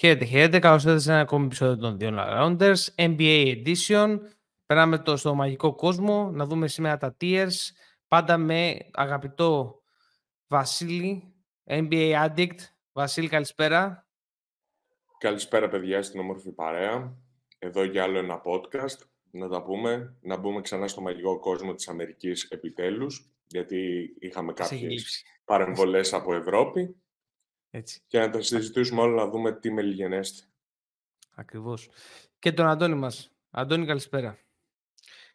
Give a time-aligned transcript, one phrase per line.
[0.00, 0.58] Χαίρετε, χαίρετε.
[0.58, 4.18] Καλώς ήρθατε σε ένα ακόμη επεισόδιο των δύο Rounders, NBA Edition.
[4.66, 7.54] Περάμε το στο μαγικό κόσμο να δούμε σήμερα τα tiers.
[8.08, 9.80] Πάντα με αγαπητό
[10.46, 11.34] Βασίλη,
[11.64, 12.56] NBA Addict.
[12.92, 14.08] Βασίλη, καλησπέρα.
[15.18, 17.16] Καλησπέρα, παιδιά, στην όμορφη παρέα.
[17.58, 19.06] Εδώ για άλλο ένα podcast.
[19.30, 25.24] Να τα πούμε, να μπούμε ξανά στο μαγικό κόσμο της Αμερικής επιτέλους, γιατί είχαμε κάποιες
[25.44, 26.96] παρεμβολές από Ευρώπη.
[27.70, 28.02] Έτσι.
[28.06, 30.44] Και να τα συζητήσουμε όλα, να δούμε τι με λιγενέστε.
[31.34, 31.88] Ακριβώς.
[32.38, 33.32] Και τον Αντώνη μας.
[33.50, 34.38] Αντώνη, καλησπέρα.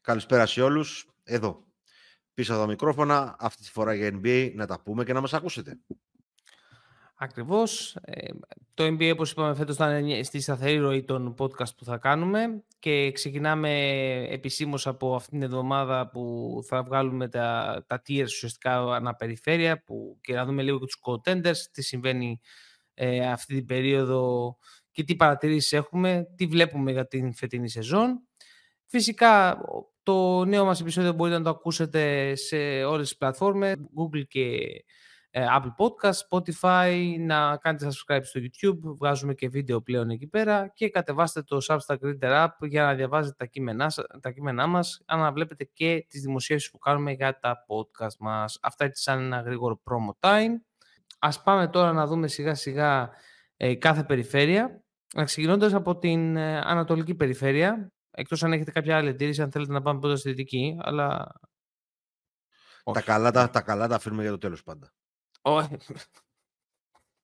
[0.02, 1.10] Καλησπέρα σε όλους.
[1.24, 1.64] Εδώ.
[2.34, 5.34] Πίσω από τα μικρόφωνα, αυτή τη φορά για NBA, να τα πούμε και να μας
[5.34, 5.80] ακούσετε.
[7.18, 7.96] Ακριβώς.
[8.02, 8.28] Ε,
[8.74, 12.64] το NBA, όπως είπαμε, φέτος θα είναι στη σταθερή ροή των podcast που θα κάνουμε
[12.80, 13.72] και ξεκινάμε
[14.30, 20.34] επισήμως από αυτήν την εβδομάδα που θα βγάλουμε τα, τα tiers ουσιαστικά αναπεριφέρεια που, και
[20.34, 22.40] να δούμε λίγο και τους contenders, τι συμβαίνει
[22.94, 24.56] ε, αυτή την περίοδο
[24.92, 28.22] και τι παρατηρήσεις έχουμε, τι βλέπουμε για την φετινή σεζόν.
[28.86, 29.62] Φυσικά
[30.04, 34.80] το νέο μας επεισόδιο μπορείτε να το ακούσετε σε όλες τις πλατφόρμες, Google και ε,
[35.38, 40.90] Apple Podcast, Spotify, να κάνετε subscribe στο YouTube, βγάζουμε και βίντεο πλέον εκεί πέρα και
[40.90, 43.92] κατεβάστε το Substack Reader App για να διαβάζετε τα κείμενά,
[44.22, 48.60] τα κείμενά μας, αλλά να βλέπετε και τις δημοσίευσεις που κάνουμε για τα podcast μας.
[48.62, 50.52] Αυτά έτσι σαν ένα γρήγορο promo time.
[51.20, 53.10] Ας πάμε τώρα να δούμε σιγά σιγά
[53.58, 54.84] ε, κάθε περιφέρεια.
[55.24, 59.82] Ξεκινώντας από την ε, Ανατολική Περιφέρεια, εκτός αν έχετε κάποια άλλη εντήρηση, αν θέλετε να
[59.82, 61.32] πάμε πρώτα στη Δυτική, αλλά...
[62.94, 64.94] Τα καλά τα, τα καλά τα αφήνουμε για το τέλος πάντα.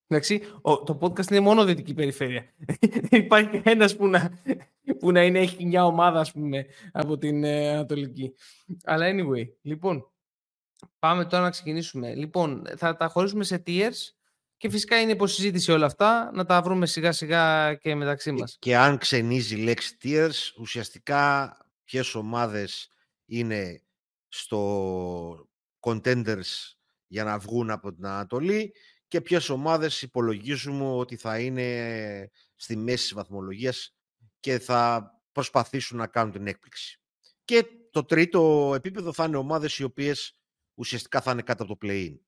[0.07, 2.53] Εντάξει, το podcast είναι μόνο δυτική περιφέρεια.
[2.79, 4.41] Δεν υπάρχει κανένα που να,
[4.99, 8.33] που να είναι, έχει μια ομάδα, ας πούμε, από την ε, Ανατολική.
[8.83, 10.11] Αλλά anyway, λοιπόν,
[10.99, 12.15] πάμε τώρα να ξεκινήσουμε.
[12.15, 14.13] Λοιπόν, θα τα χωρίσουμε σε tiers
[14.57, 18.57] και φυσικά είναι υποσυζήτηση όλα αυτά, να τα βρούμε σιγά σιγά και μεταξύ μας.
[18.59, 22.91] Και, αν ξενίζει η λέξη tiers, ουσιαστικά ποιες ομάδες
[23.25, 23.81] είναι
[24.27, 26.73] στο contenders
[27.11, 28.73] για να βγουν από την Ανατολή
[29.07, 33.95] και ποιες ομάδες υπολογίζουμε ότι θα είναι στη μέση της βαθμολογίας
[34.39, 37.01] και θα προσπαθήσουν να κάνουν την έκπληξη.
[37.45, 40.37] Και το τρίτο επίπεδο θα είναι ομάδες οι οποίες
[40.73, 42.19] ουσιαστικά θα είναι κάτω από το play-in.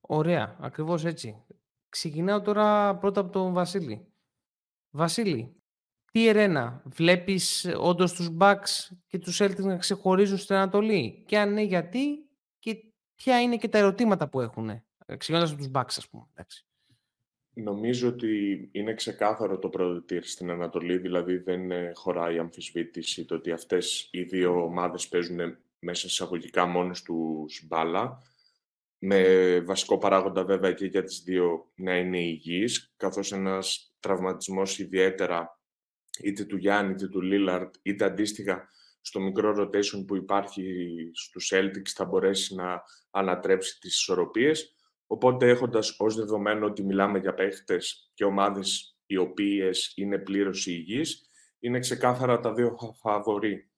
[0.00, 1.44] Ωραία, ακριβώς έτσι.
[1.88, 4.12] Ξεκινάω τώρα πρώτα από τον Βασίλη.
[4.90, 5.62] Βασίλη,
[6.12, 11.52] τι ερένα, βλέπεις όντως τους Bucks και τους Celtics να ξεχωρίζουν στην Ανατολή; Και αν
[11.52, 14.82] ναι γιατί; Και ποια είναι και τα ερωτήματα που έχουν.
[15.16, 16.26] Ξεκινώντας από τους Bucks, ας πούμε.
[16.32, 16.66] Εντάξει.
[17.56, 24.08] Νομίζω ότι είναι ξεκάθαρο το πρώτο στην Ανατολή, δηλαδή δεν χωράει αμφισβήτηση το ότι αυτές
[24.12, 28.22] οι δύο ομάδες παίζουν μέσα εισαγωγικά μόνος τους μπάλα,
[28.98, 35.60] με βασικό παράγοντα βέβαια και για τις δύο να είναι υγιείς, καθώς ένας τραυματισμός ιδιαίτερα
[36.22, 38.68] είτε του Γιάννη είτε του Λίλαρτ, είτε αντίστοιχα
[39.06, 40.64] στο μικρό rotation που υπάρχει
[41.12, 44.74] στους Celtics θα μπορέσει να ανατρέψει τις ισορροπίες.
[45.06, 51.28] Οπότε έχοντας ως δεδομένο ότι μιλάμε για παίχτες και ομάδες οι οποίες είναι πλήρως υγιείς,
[51.58, 53.70] είναι ξεκάθαρα τα δύο φαβορή.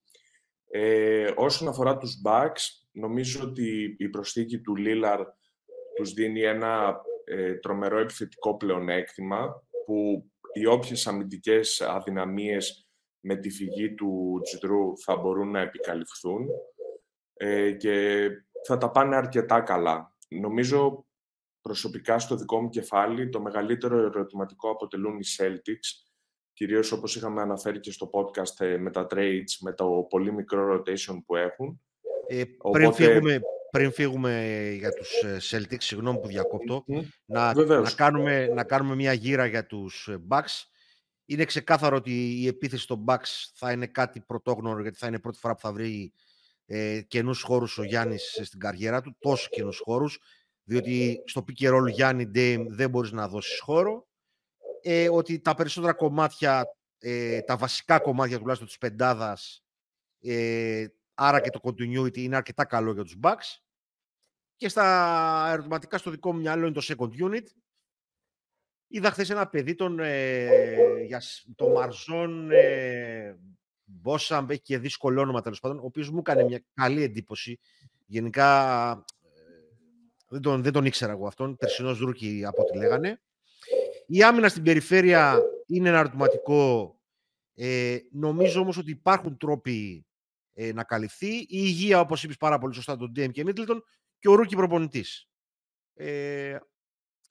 [0.70, 5.26] Ε, όσον αφορά τους Bucks, νομίζω ότι η προσθήκη του Lillard
[5.96, 12.85] τους δίνει ένα ε, τρομερό επιθετικό πλεονέκτημα που οι όποιες αμυντικές αδυναμίες
[13.26, 16.46] με τη φυγή του Τζιτρού θα μπορούν να επικαλυφθούν
[17.34, 18.28] ε, και
[18.66, 20.14] θα τα πάνε αρκετά καλά.
[20.28, 21.06] Νομίζω
[21.60, 26.08] προσωπικά στο δικό μου κεφάλι το μεγαλύτερο ερωτηματικό αποτελούν οι Celtics,
[26.52, 30.74] κυρίως όπως είχαμε αναφέρει και στο podcast ε, με τα trades, με το πολύ μικρό
[30.74, 31.80] rotation που έχουν.
[32.26, 36.84] Ε, πριν, φύγουμε, πριν φύγουμε για τους ε, Celtics, συγγνώμη που διακόπτω,
[37.24, 40.75] να, να, κάνουμε, να κάνουμε μια γύρα για τους ε, Bucks
[41.26, 45.20] είναι ξεκάθαρο ότι η επίθεση των Bucks θα είναι κάτι πρωτόγνωρο γιατί θα είναι η
[45.20, 46.12] πρώτη φορά που θα βρει
[46.66, 50.18] ε, καινούς χώρους ο Γιάννης στην καριέρα του, τόσους καινούς χώρους,
[50.62, 54.06] διότι στο pick and roll Γιάννη Dame δεν μπορείς να δώσεις χώρο.
[54.82, 56.64] Ε, ότι τα περισσότερα κομμάτια,
[56.98, 59.64] ε, τα βασικά κομμάτια τουλάχιστον της πεντάδας,
[60.20, 63.60] ε, άρα και το continuity είναι αρκετά καλό για τους Bucks.
[64.56, 67.44] Και στα ερωτηματικά στο δικό μου μυαλό είναι το second unit,
[68.88, 70.48] Είδα χθες ένα παιδί, τον, ε,
[71.06, 71.22] για,
[71.56, 73.38] το Μαρζόν ε,
[73.84, 77.58] Μπόσαμ, έχει και δύσκολο όνομα τέλος πάντων, ο οποίος μου έκανε μια καλή εντύπωση.
[78.06, 78.90] Γενικά
[79.22, 79.28] ε,
[80.28, 83.20] δεν τον, δεν τον ήξερα εγώ αυτόν, τερσινό Δρούκη από ό,τι λέγανε.
[84.06, 86.94] Η άμυνα στην περιφέρεια είναι ένα ερωτηματικό.
[87.54, 90.06] Ε, νομίζω όμως ότι υπάρχουν τρόποι
[90.52, 91.36] ε, να καλυφθεί.
[91.36, 93.84] Η υγεία, όπως είπες πάρα πολύ σωστά, τον DM και Μίτλτον
[94.18, 95.28] και ο Ρούκη προπονητής.
[95.94, 96.56] Ε,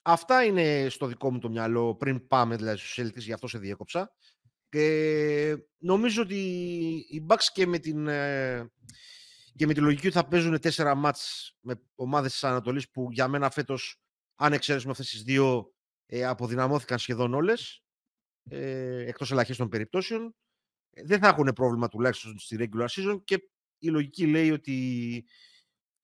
[0.06, 3.58] αυτά είναι στο δικό μου το μυαλό πριν πάμε δηλαδή στους Celtics, γι' αυτό σε
[3.58, 4.12] διέκοψα.
[4.68, 6.36] Και νομίζω ότι
[7.10, 8.70] οι Bucks και με την, ε,
[9.56, 13.28] και με τη λογική ότι θα παίζουν τέσσερα μάτς με ομάδες της Ανατολής που για
[13.28, 14.00] μένα φέτος,
[14.34, 15.74] αν εξαιρέσουμε αυτές τις δύο,
[16.06, 17.82] ε, αποδυναμώθηκαν σχεδόν όλες,
[18.48, 20.34] ε, εκτός ελαχίστων περιπτώσεων.
[20.90, 25.24] Ε, δεν θα έχουν πρόβλημα τουλάχιστον στη regular season και η λογική λέει ότι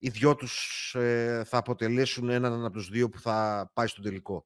[0.03, 4.45] οι δυο τους ε, θα αποτελέσουν έναν από τους δύο που θα πάει στο τελικό.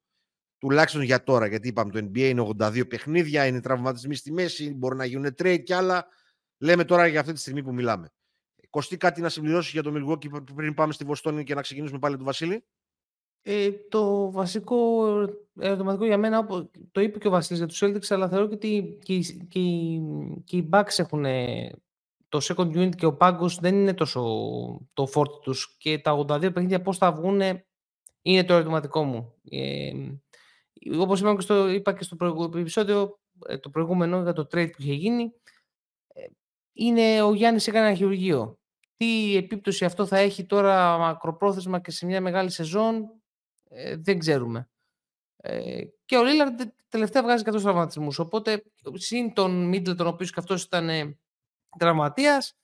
[0.58, 4.96] Τουλάχιστον για τώρα, γιατί είπαμε το NBA είναι 82 παιχνίδια, είναι τραυματισμοί στη μέση, μπορεί
[4.96, 6.08] να γίνουν trade και άλλα.
[6.58, 8.10] Λέμε τώρα για αυτή τη στιγμή που μιλάμε.
[8.70, 12.18] Κωστή κάτι να συμπληρώσεις για το Milwaukee πριν πάμε στη Βοστόνη και να ξεκινήσουμε πάλι
[12.18, 12.66] του Βασίλη;
[13.42, 15.06] Ε, το βασικό
[15.60, 16.46] ερωτηματικό για μένα,
[16.92, 19.60] το είπε και ο Βασίλης για τους Celtics, αλλά θεωρώ ότι και, και,
[20.44, 21.26] και οι Bucks έχουν
[22.30, 24.22] το second unit και ο πάγκος δεν είναι τόσο
[24.94, 27.42] το φόρτι τους και τα 82 παιχνίδια πώς θα βγουν
[28.22, 29.34] είναι το ερωτηματικό μου.
[29.50, 29.92] Ε,
[31.00, 34.72] όπως είπα και στο, είπα και στο προηγούμενο επεισόδιο, ε, το προηγούμενο για το trade
[34.72, 35.32] που είχε γίνει,
[36.08, 36.26] ε,
[36.74, 38.60] είναι ο Γιάννης έκανε ένα χειρουργείο.
[38.98, 43.10] Τι επίπτωση αυτό θα έχει τώρα μακροπρόθεσμα και σε μια μεγάλη σεζόν,
[43.70, 44.70] ε, δεν ξέρουμε.
[45.38, 48.20] Ε, και ο Λίλαρντ τελευταία βγάζει 100 τραυματισμούς.
[48.20, 48.64] Οπότε,
[48.94, 51.18] συν τον Μίτλετον, ο οποίος και αυτός ήταν
[51.78, 52.58] τραυματίας,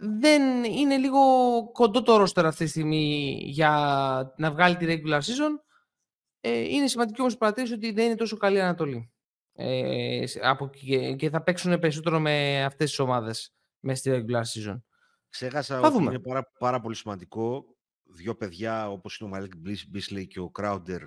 [0.00, 1.20] δεν είναι λίγο
[1.72, 5.60] κοντό το ρόστερ αυτή τη στιγμή για να βγάλει τη regular season.
[6.40, 9.12] Ε, είναι σημαντική όμως παρατήρηση ότι δεν είναι τόσο καλή Ανατολή.
[9.52, 14.80] Ε, από, και, και θα παίξουν περισσότερο με αυτές τις ομάδες μέσα στη regular season.
[15.28, 17.64] Ξέχασα ότι είναι πάρα, πάρα πολύ σημαντικό
[18.02, 19.52] δύο παιδιά όπως είναι ο Μάλικ
[19.88, 21.02] Μπίσλεϊ και ο Κράουντερ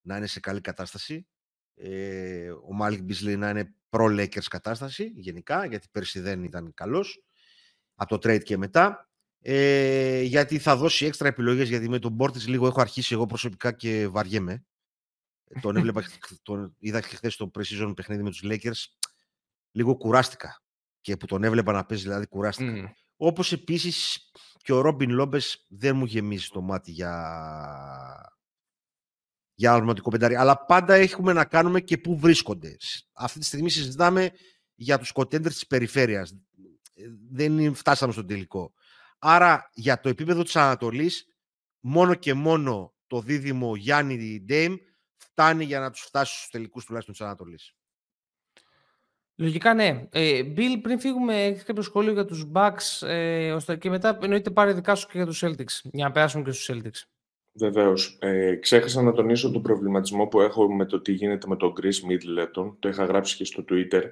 [0.00, 1.28] να είναι σε καλή κατάσταση.
[1.74, 7.24] Ε, ο Μάλικ Μπίσλεϊ να είναι προ-Lakers κατάσταση γενικά, γιατί πέρσι δεν ήταν καλός
[7.94, 9.08] από το trade και μετά.
[9.40, 13.72] Ε, γιατί θα δώσει έξτρα επιλογές, γιατί με τον Μπόρτις λίγο έχω αρχίσει εγώ προσωπικά
[13.72, 14.64] και βαριέμαι.
[15.60, 16.04] τον έβλεπα,
[16.42, 18.84] τον είδα και χθες το pre-season παιχνίδι με τους Lakers.
[19.70, 20.62] Λίγο κουράστηκα.
[21.00, 22.88] Και που τον έβλεπα να παίζει, δηλαδή κουράστηκα.
[22.88, 22.92] Mm.
[23.16, 28.37] Όπως επίσης και ο Ρόμπιν Λόμπες δεν μου γεμίζει το μάτι για,
[29.58, 30.34] για αρματικό πεντάρι.
[30.34, 32.76] Αλλά πάντα έχουμε να κάνουμε και πού βρίσκονται.
[33.12, 34.30] Αυτή τη στιγμή συζητάμε
[34.74, 36.34] για τους κοντέντερ της περιφέρειας.
[37.30, 38.72] Δεν φτάσαμε στον τελικό.
[39.18, 41.26] Άρα για το επίπεδο της Ανατολής
[41.80, 44.76] μόνο και μόνο το δίδυμο Γιάννη Ντέιμ
[45.16, 47.72] φτάνει για να τους φτάσει στους τελικούς τουλάχιστον της Ανατολής.
[49.34, 50.08] Λογικά ναι.
[50.10, 54.50] Ε, Bill, πριν φύγουμε, έχεις κάποιο σχόλιο για τους Bucks ε, ώστε και μετά εννοείται
[54.50, 57.17] πάρε δικά σου και για τους Celtics, για να περάσουμε και στους Celtics.
[57.58, 58.18] Βεβαίως.
[58.20, 62.10] Ε, ξέχασα να τονίσω τον προβληματισμό που έχω με το τι γίνεται με τον Chris
[62.10, 62.76] Middleton.
[62.78, 64.02] Το είχα γράψει και στο Twitter.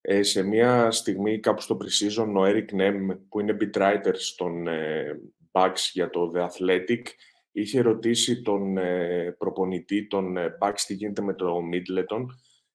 [0.00, 4.68] Ε, σε μια στιγμή κάπου στο Precision, ο Eric Nem, που είναι beat writer στον
[4.68, 5.20] ε,
[5.52, 7.02] Bucks για το The Athletic,
[7.52, 12.26] είχε ρωτήσει τον ε, προπονητή των ε, Bucks τι γίνεται με το Middleton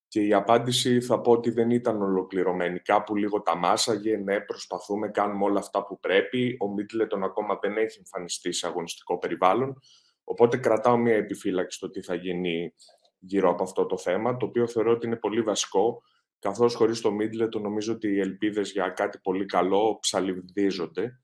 [0.07, 2.79] και η απάντηση θα πω ότι δεν ήταν ολοκληρωμένη.
[2.79, 6.57] Κάπου λίγο τα μάσαγε, ναι, προσπαθούμε, κάνουμε όλα αυτά που πρέπει.
[6.59, 9.81] Ο Μίτλετον ακόμα δεν έχει εμφανιστεί σε αγωνιστικό περιβάλλον.
[10.31, 12.73] Οπότε κρατάω μια επιφύλαξη στο τι θα γίνει
[13.19, 16.01] γύρω από αυτό το θέμα, το οποίο θεωρώ ότι είναι πολύ βασικό,
[16.39, 21.19] καθώς χωρίς το Μίτλετον νομίζω ότι οι ελπίδες για κάτι πολύ καλό ψαλιδίζονται,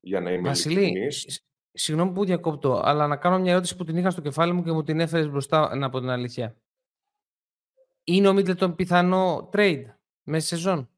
[0.00, 1.12] για να είμαι Βασιλή,
[1.72, 4.72] συγγνώμη που διακόπτω, αλλά να κάνω μια ερώτηση που την είχα στο κεφάλι μου και
[4.72, 6.56] μου την έφερες μπροστά, να πω την αλήθεια.
[8.04, 9.84] Είναι ο Μίτλετον πιθανό trade
[10.22, 10.90] μέσα σε σεζόν;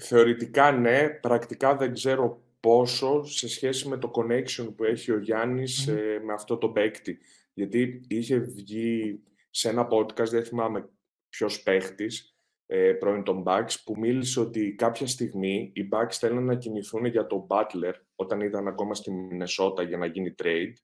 [0.00, 5.86] Θεωρητικά ναι, πρακτικά δεν ξέρω πόσο σε σχέση με το connection που έχει ο γιαννης
[5.86, 7.18] ε, με αυτό το παίκτη.
[7.52, 10.88] Γιατί είχε βγει σε ένα podcast, δεν θυμάμαι
[11.28, 16.54] ποιος παίχτης, ε, πρώην των Bucks, που μίλησε ότι κάποια στιγμή οι Bucks θέλουν να
[16.56, 20.74] κινηθούν για τον Butler, όταν ήταν ακόμα στη Μινεσότα για να γίνει trade.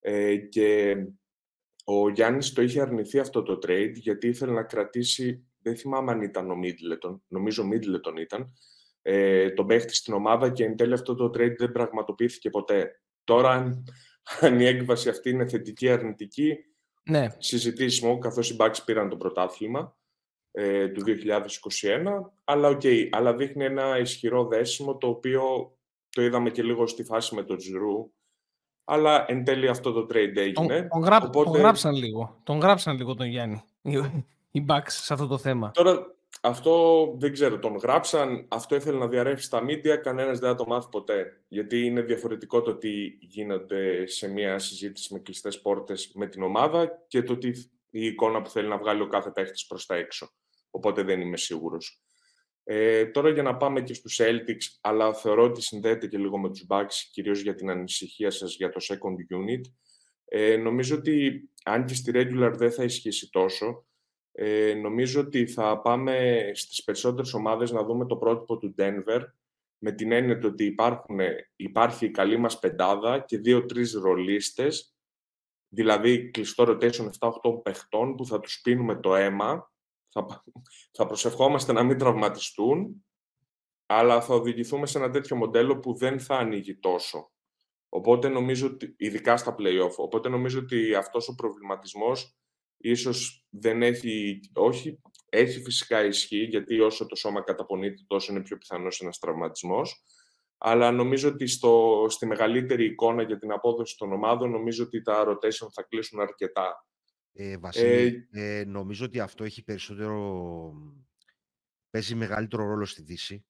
[0.00, 0.96] Ε, και
[1.84, 6.22] ο Γιάννης το είχε αρνηθεί αυτό το trade γιατί ήθελε να κρατήσει, δεν θυμάμαι αν
[6.22, 8.52] ήταν ο Μίτλετον, νομίζω ο Μίτλετον ήταν,
[9.08, 13.00] ε, τον παίχτη στην ομάδα και εν τέλει αυτό το trade δεν πραγματοποιήθηκε ποτέ.
[13.24, 13.50] Τώρα,
[14.40, 16.56] αν η έκβαση αυτή είναι θετική ή αρνητική,
[17.02, 17.28] ναι.
[17.38, 19.96] συζητήσιμο, καθώς οι Bucks πήραν το πρωτάθλημα
[20.50, 21.10] ε, του 2021,
[22.44, 25.42] αλλά OK, okay, αλλά δείχνει ένα ισχυρό δέσιμο, το οποίο
[26.10, 28.12] το είδαμε και λίγο στη φάση με τον Τζρου,
[28.84, 30.52] αλλά εν τέλει αυτό το trade έγινε.
[30.52, 31.16] Τον, τον, γρά...
[31.16, 31.50] Οπότε...
[31.50, 32.40] τον γράψαν λίγο.
[32.42, 33.62] Τον γράψαν λίγο τον Γιάννη.
[34.50, 35.70] Οι Bucks σε αυτό το θέμα.
[35.70, 36.15] Τώρα
[36.46, 37.58] αυτό δεν ξέρω.
[37.58, 41.44] Τον γράψαν, αυτό ήθελε να διαρρεύσει στα media, κανένας δεν θα το μάθει ποτέ.
[41.48, 47.04] Γιατί είναι διαφορετικό το τι γίνεται σε μια συζήτηση με κλειστές πόρτες με την ομάδα
[47.08, 47.48] και το τι
[47.90, 50.28] η εικόνα που θέλει να βγάλει ο κάθε παίχτης προς τα έξω.
[50.70, 52.02] Οπότε δεν είμαι σίγουρος.
[52.64, 56.48] Ε, τώρα για να πάμε και στους Celtics, αλλά θεωρώ ότι συνδέεται και λίγο με
[56.48, 59.60] τους Bucks, κυρίως για την ανησυχία σας για το second unit.
[60.24, 63.85] Ε, νομίζω ότι αν και στη regular δεν θα ισχύσει τόσο,
[64.38, 69.20] ε, νομίζω ότι θα πάμε στις περισσότερες ομάδες να δούμε το πρότυπο του Denver,
[69.78, 71.18] με την έννοια ότι υπάρχουν,
[71.56, 74.96] υπάρχει η καλή μας πεντάδα και δύο-τρεις ρολίστες,
[75.68, 77.30] δηλαδή κλειστό rotation 7-8
[77.62, 79.72] παιχτών που θα τους πίνουμε το αίμα,
[80.08, 80.44] θα,
[80.92, 83.06] θα προσευχόμαστε να μην τραυματιστούν,
[83.86, 87.30] αλλά θα οδηγηθούμε σε ένα τέτοιο μοντέλο που δεν θα ανοίγει τόσο.
[87.88, 92.36] Οπότε νομίζω ότι, ειδικά στα play-off, οπότε νομίζω ότι αυτός ο προβληματισμός
[92.76, 98.58] ίσως δεν έχει, όχι, έχει φυσικά ισχύ, γιατί όσο το σώμα καταπονείται τόσο είναι πιο
[98.58, 100.04] πιθανός ένας τραυματισμός,
[100.58, 105.24] αλλά νομίζω ότι στο, στη μεγαλύτερη εικόνα για την απόδοση των ομάδων, νομίζω ότι τα
[105.28, 106.86] rotation θα κλείσουν αρκετά.
[107.32, 110.72] Ε, Βασίλη, ε, ε, νομίζω ότι αυτό έχει περισσότερο,
[111.90, 113.46] παίζει μεγαλύτερο ρόλο στη Δύση,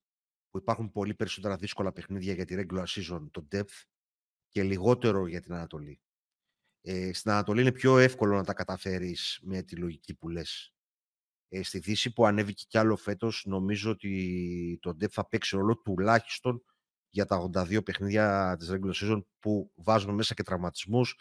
[0.49, 3.83] που υπάρχουν πολύ περισσότερα δύσκολα παιχνίδια για τη regular season, το depth,
[4.49, 6.01] και λιγότερο για την Ανατολή.
[6.89, 10.73] Ε, στην Ανατολή είναι πιο εύκολο να τα καταφέρεις με τη λογική που λες.
[11.49, 15.77] Ε, στη Δύση που ανέβηκε κι άλλο φέτος, νομίζω ότι το depth θα παίξει ρόλο
[15.77, 16.63] τουλάχιστον
[17.09, 21.15] για τα 82 παιχνίδια της regular season που βάζουμε μέσα και τραυματισμούς,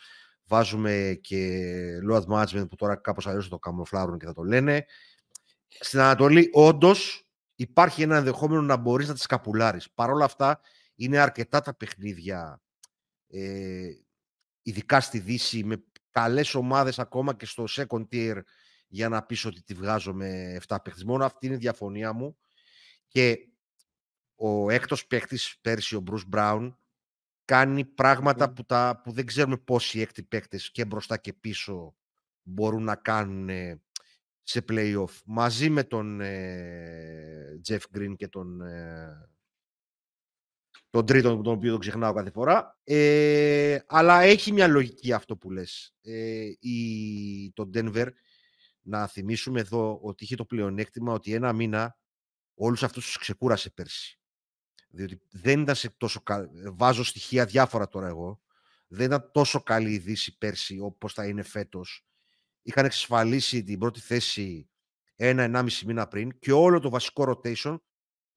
[0.44, 1.70] βάζουμε και
[2.10, 4.86] load management που τώρα κάπως αλλιώς το καμοφλάρουν και θα το λένε.
[5.68, 9.90] Στην Ανατολή όντως υπάρχει ένα ενδεχόμενο να μπορείς να τις καπουλάρεις.
[9.90, 10.60] Παρ' όλα αυτά
[10.94, 12.60] είναι αρκετά τα παιχνίδια
[13.28, 13.88] ε,
[14.66, 18.40] ειδικά στη Δύση, με καλές ομάδες ακόμα και στο second tier
[18.88, 21.04] για να πεις ότι τη βγάζω με 7 παίχτες.
[21.04, 22.38] Μόνο αυτή είναι η διαφωνία μου.
[23.08, 23.48] Και
[24.34, 26.74] ο έκτος παίχτης πέρσι, ο Bruce Brown,
[27.44, 31.96] κάνει πράγματα που, τα, που δεν ξέρουμε πόσοι έκτη παίκτες και μπροστά και πίσω
[32.42, 33.50] μπορούν να κάνουν
[34.42, 35.20] σε play-off.
[35.24, 39.28] Μαζί με τον ε, Jeff Green και τον ε,
[40.96, 42.78] τον τρίτο, τον οποίο τον ξεχνάω κάθε φορά.
[42.84, 45.94] Ε, αλλά έχει μια λογική αυτό που λες.
[46.02, 48.06] Ε, η, το Denver,
[48.82, 51.98] να θυμίσουμε εδώ ότι είχε το πλεονέκτημα ότι ένα μήνα
[52.54, 54.20] όλους αυτούς τους ξεκούρασε πέρσι.
[54.88, 58.40] Διότι δεν ήταν σε τόσο καλή, βάζω στοιχεία διάφορα τώρα εγώ,
[58.86, 62.06] δεν ήταν τόσο καλή η Δύση πέρσι όπως θα είναι φέτος.
[62.62, 64.68] Είχαν εξασφαλίσει την πρώτη θέση
[65.16, 67.76] ένα-ενάμιση μήνα πριν και όλο το βασικό rotation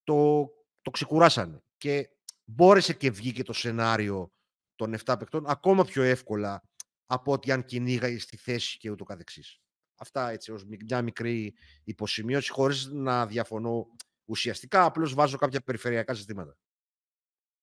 [0.04, 0.50] το,
[0.82, 1.64] το ξεκουράσανε.
[1.78, 2.10] Και
[2.50, 4.32] μπόρεσε και βγήκε το σενάριο
[4.76, 6.64] των 7 παικτών ακόμα πιο εύκολα
[7.06, 9.60] από ότι αν κυνήγαγε στη θέση και ούτω καθεξής.
[9.96, 11.54] Αυτά έτσι ως μια μικρή
[11.84, 13.88] υποσημείωση χωρίς να διαφωνώ
[14.26, 16.58] ουσιαστικά, απλώς βάζω κάποια περιφερειακά συστήματα.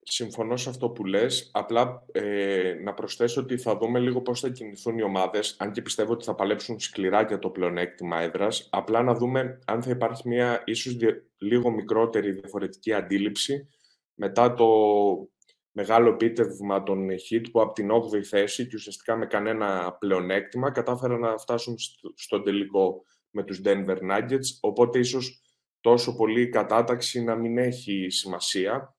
[0.08, 1.50] Συμφωνώ σε αυτό που λες.
[1.52, 5.82] Απλά ε, να προσθέσω ότι θα δούμε λίγο πώς θα κινηθούν οι ομάδες, αν και
[5.82, 8.68] πιστεύω ότι θα παλέψουν σκληρά για το πλεονέκτημα έδρας.
[8.70, 10.96] Απλά να δούμε αν θα υπάρχει μια ίσως
[11.38, 13.68] λίγο μικρότερη διαφορετική αντίληψη
[14.16, 14.66] μετά το
[15.70, 21.20] μεγάλο επίτευγμα των Hit που από την 8η θέση και ουσιαστικά με κανένα πλεονέκτημα κατάφεραν
[21.20, 21.76] να φτάσουν
[22.14, 25.40] στον τελικό με τους Denver Nuggets, οπότε ίσως
[25.80, 28.96] τόσο πολύ η κατάταξη να μην έχει σημασία.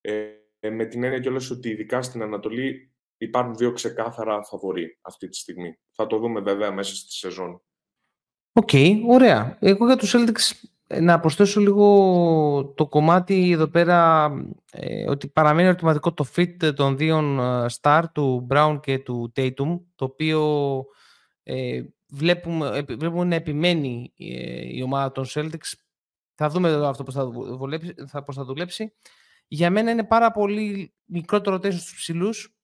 [0.00, 0.28] Ε,
[0.70, 5.78] με την έννοια κιόλας ότι ειδικά στην Ανατολή υπάρχουν δύο ξεκάθαρα φαβορί αυτή τη στιγμή.
[5.90, 7.62] Θα το δούμε βέβαια μέσα στη σεζόν.
[8.52, 9.58] OK, okay, ωραία.
[9.60, 14.30] Εγώ για τους Celtics ε, να προσθέσω λίγο το κομμάτι εδώ πέρα
[14.70, 19.80] ε, ότι παραμένει ερωτηματικό το fit των δύο ε, star του Brown και του Tatum
[19.94, 20.84] το οποίο
[21.42, 24.12] ε, βλέπουμε, βλέπουμε να επιμένει
[24.72, 25.72] η ομάδα των Celtics.
[26.34, 28.92] Θα δούμε εδώ αυτό πώς θα, δουλέψει, θα, πώς θα δουλέψει.
[29.48, 32.54] Για μένα είναι πάρα πολύ μικρότερο rotation στους ψηλούς.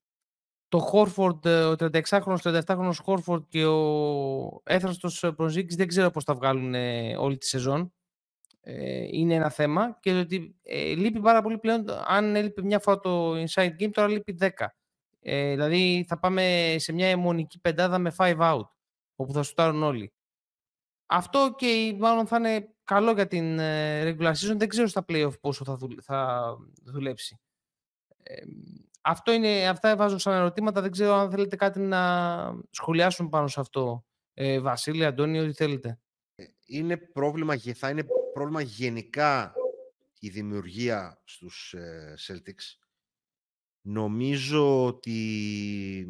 [0.68, 6.74] Το Χόρφορντ, ο 36χρονος, 37χρονος Χόρφορντ και ο έθραστος Προζίκης δεν ξέρω πώς θα βγάλουν
[7.18, 7.92] όλη τη σεζόν
[8.68, 13.00] ε, είναι ένα θέμα και ότι ε, λείπει πάρα πολύ πλέον, αν έλειπε μια φορά
[13.00, 14.48] το inside game, τώρα λείπει 10.
[15.20, 18.68] Ε, δηλαδή θα πάμε σε μια αιμονική πεντάδα με 5 out,
[19.16, 20.12] όπου θα σουτάρουν όλοι.
[21.06, 24.56] Αυτό και μάλλον θα είναι καλό για την ε, regular season.
[24.56, 27.40] Δεν ξέρω στα playoff πόσο θα, θα δουλέψει.
[28.22, 28.42] Ε,
[29.00, 30.80] αυτό είναι, αυτά βάζω σαν ερωτήματα.
[30.80, 32.00] Δεν ξέρω αν θέλετε κάτι να
[32.70, 34.04] σχολιάσουν πάνω σε αυτό.
[34.34, 35.98] Ε, Βασίλη, Αντώνη, ό,τι θέλετε.
[36.34, 39.54] Ε, είναι πρόβλημα, θα είναι πρόβλημα γενικά
[40.18, 42.78] η δημιουργία στους ε, Celtics;
[43.80, 46.06] Νομίζω ότι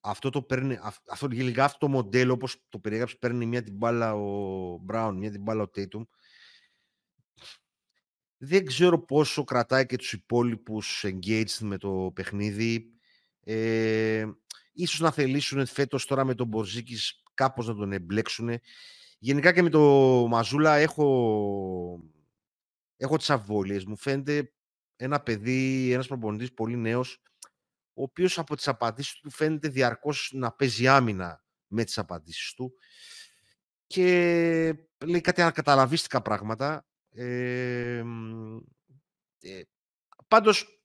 [0.00, 4.14] αυτό το παίρνει, αυτό, γενικά αυτό το μοντέλο όπως το περιέγραψες παίρνει μια την μπάλα
[4.14, 6.06] ο Brown, μια την μπάλα ο Tatum.
[8.36, 12.92] Δεν ξέρω πόσο κρατάει και τους υπόλοιπους engaged με το παιχνίδι.
[13.40, 14.26] Ε,
[14.72, 18.60] ίσως να θελήσουν φέτος τώρα με τον Μπορζίκης κάπως να τον εμπλέξουν.
[19.24, 19.80] Γενικά και με το
[20.28, 22.04] Μαζούλα έχω,
[22.96, 23.84] έχω τις αβόλειες.
[23.84, 24.52] Μου φαίνεται
[24.96, 27.22] ένα παιδί, ένας προπονητής πολύ νέος,
[27.94, 32.74] ο οποίος από τις απαντήσεις του φαίνεται διαρκώς να παίζει άμυνα με τις απαντήσεις του
[33.86, 34.06] και
[35.04, 36.86] λέει κάτι ανακαταλαβίστικα πράγματα.
[37.10, 38.02] Ε,
[39.40, 39.62] ε,
[40.28, 40.80] πάντως,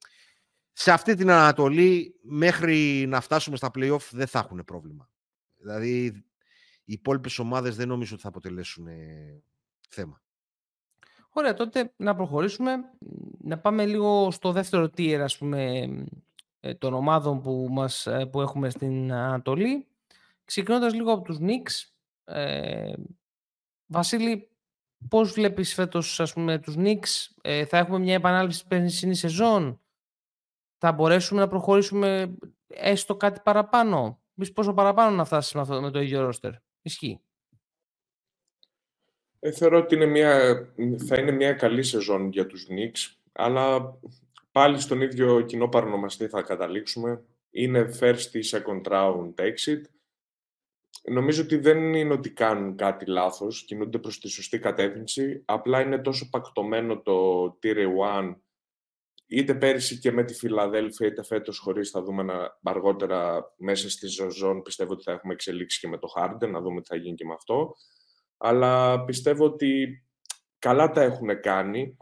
[0.72, 5.10] σε αυτή την Ανατολή, μέχρι να φτάσουμε στα play-off, δεν θα έχουν πρόβλημα.
[5.58, 6.24] Δηλαδή,
[6.90, 9.44] οι υπόλοιπες ομάδες δεν νομίζω ότι θα αποτελέσουν ε,
[9.90, 10.22] θέμα.
[11.30, 12.76] Ωραία, τότε να προχωρήσουμε.
[13.42, 15.88] Να πάμε λίγο στο δεύτερο tier, ας πούμε,
[16.60, 19.88] ε, των ομάδων που, μας, ε, που έχουμε στην Ανατολή.
[20.46, 21.92] Ξεκινώντας λίγο από τους Knicks.
[22.24, 22.94] Ε,
[23.86, 24.50] Βασίλη,
[25.10, 29.80] πώς βλέπεις φέτος, ας πούμε, τους Knicks; Ε, θα έχουμε μια επανάληψη της περσινή σεζόν;
[30.78, 32.36] Θα μπορέσουμε να προχωρήσουμε
[32.68, 37.22] έστω κάτι παραπάνω; Μήπως πόσο παραπάνω να φτάσει με, με το ίδιο ρόστερ; Ισχύει.
[39.40, 40.58] Ε, θεωρώ ότι είναι μια,
[41.08, 43.98] θα είναι μια καλή σεζόν για τους Knicks, αλλά
[44.52, 47.24] πάλι στον ίδιο κοινό παρονομαστή θα καταλήξουμε.
[47.50, 49.82] Είναι first ή second round exit.
[51.04, 55.98] Νομίζω ότι δεν είναι ότι κάνουν κάτι λάθος, κινούνται προς τη σωστή κατεύθυνση, απλά είναι
[55.98, 58.36] τόσο πακτωμένο το Tier 1
[59.30, 64.10] είτε πέρυσι και με τη Φιλαδέλφια, είτε φέτος χωρίς, θα δούμε να, αργότερα μέσα στη
[64.10, 67.16] σεζόν, πιστεύω ότι θα έχουμε εξελίξει και με το Harden, να δούμε τι θα γίνει
[67.16, 67.76] και με αυτό
[68.42, 70.04] αλλά πιστεύω ότι
[70.60, 71.98] καλά τα έχουν κάνει.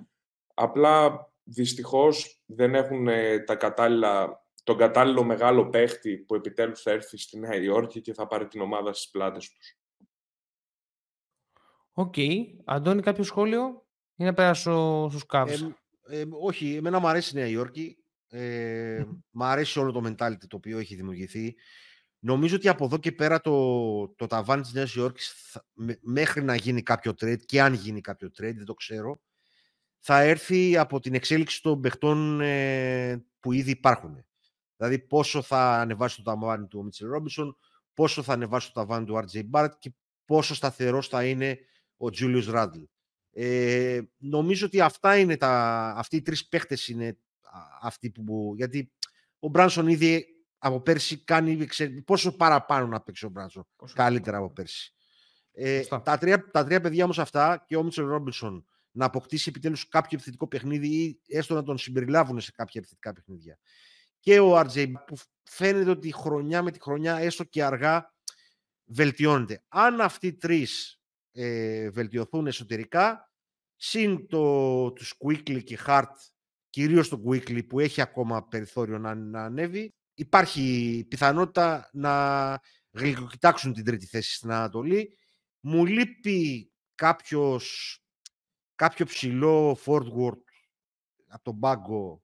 [0.53, 7.17] Απλά δυστυχώς δεν έχουν ε, τα κατάλληλα, τον κατάλληλο μεγάλο παίχτη που επιτέλους θα έρθει
[7.17, 9.79] στη Νέα Υόρκη και θα πάρει την ομάδα στις πλάτες τους.
[11.91, 12.13] OK.
[12.17, 12.43] Okay.
[12.65, 15.75] Αντώνη, κάποιο σχόλιο ή να περάσω στους Cavs; Ε,
[16.09, 17.97] ε, όχι, εμένα μου αρέσει η Νέα Υόρκη.
[18.29, 21.55] Ε, Μ' αρέσει όλο το mentality το οποίο έχει δημιουργηθεί.
[22.19, 25.57] Νομίζω ότι από εδώ και πέρα το, το ταβάνι της Νέας Υόρκης
[26.01, 29.19] μέχρι να γίνει κάποιο trade και αν γίνει κάποιο trade, δεν το ξέρω,
[29.99, 34.25] θα έρθει από την εξέλιξη των παιχτών ε, που ήδη υπάρχουν.
[34.77, 37.57] Δηλαδή πόσο θα ανεβάσει το ταβάνι του Μίτσελ Ρόμπινσον,
[37.93, 39.93] πόσο θα ανεβάσει το ταβάνι του RJ Barrett και
[40.25, 41.59] πόσο σταθερός θα είναι
[41.97, 42.85] ο Julius Randle.
[43.39, 47.17] Ε, νομίζω ότι αυτά είναι τα, αυτοί οι τρεις παίχτες είναι
[47.81, 48.53] αυτοί που...
[48.55, 48.91] Γιατί
[49.39, 50.25] ο Μπράνσον ήδη
[50.57, 51.67] από πέρσι κάνει
[52.05, 53.67] πόσο παραπάνω να παίξει ο Μπράνσον.
[53.93, 54.93] Καλύτερα από πέρσι.
[55.51, 59.87] Ε, τα, τρία, τα τρία παιδιά όμως αυτά και ο Μίτσελ Ρόμπινσον να αποκτήσει επιτέλους
[59.87, 63.59] κάποιο επιθετικό παιχνίδι ή έστω να τον συμπεριλάβουν σε κάποια επιθετικά παιχνίδια.
[64.19, 68.13] Και ο RJ που φαίνεται ότι χρονιά με τη χρονιά έστω και αργά
[68.85, 69.63] βελτιώνεται.
[69.67, 70.97] Αν αυτοί οι τρεις
[71.39, 73.31] ε, βελτιωθούν εσωτερικά,
[73.75, 76.11] συν το, τους Quickly και Hart,
[76.69, 82.59] κυρίως το Quickly που έχει ακόμα περιθώριο να, να ανέβει, υπάρχει πιθανότητα να
[82.91, 85.17] γλυκοκοιτάξουν την τρίτη θέση στην Ανατολή.
[85.59, 87.97] Μου λείπει κάποιος,
[88.75, 90.41] κάποιο ψηλό forward
[91.27, 92.23] από τον πάγκο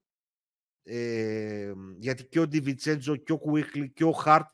[0.82, 4.46] ε, γιατί και ο Ντιβιτσέντζο και ο Κουίχλι και ο Χαρτ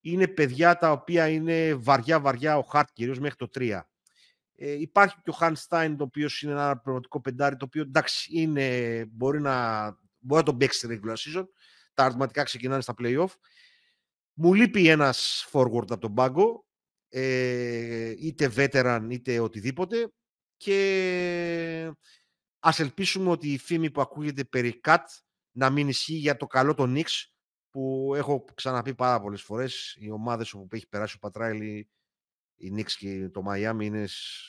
[0.00, 3.80] είναι παιδιά τα οποία είναι βαριά βαριά ο Χαρτ κυρίως μέχρι το 3.
[4.60, 9.04] Ε, υπάρχει και ο Χανστάιν το οποίος είναι ένα πραγματικό πεντάρι το οποίο εντάξει είναι,
[9.10, 9.84] μπορεί, να,
[10.18, 11.44] μπορεί να τον παίξει στη regular season
[11.94, 13.30] τα αρθματικά ξεκινάνε στα play-off.
[14.32, 16.66] Μου λείπει ένας forward από τον πάγκο,
[17.08, 20.12] ε, είτε veteran είτε οτιδήποτε
[20.56, 21.92] και
[22.58, 25.04] ας ελπίσουμε ότι η φήμη που ακούγεται περί Cat
[25.52, 27.24] να μην ισχύει για το καλό των Knicks
[27.70, 31.88] που έχω ξαναπεί πάρα πολλές φορές οι ομάδες όπου έχει περάσει ο Πατράιλι
[32.58, 34.04] οι Knicks και το Miami είναι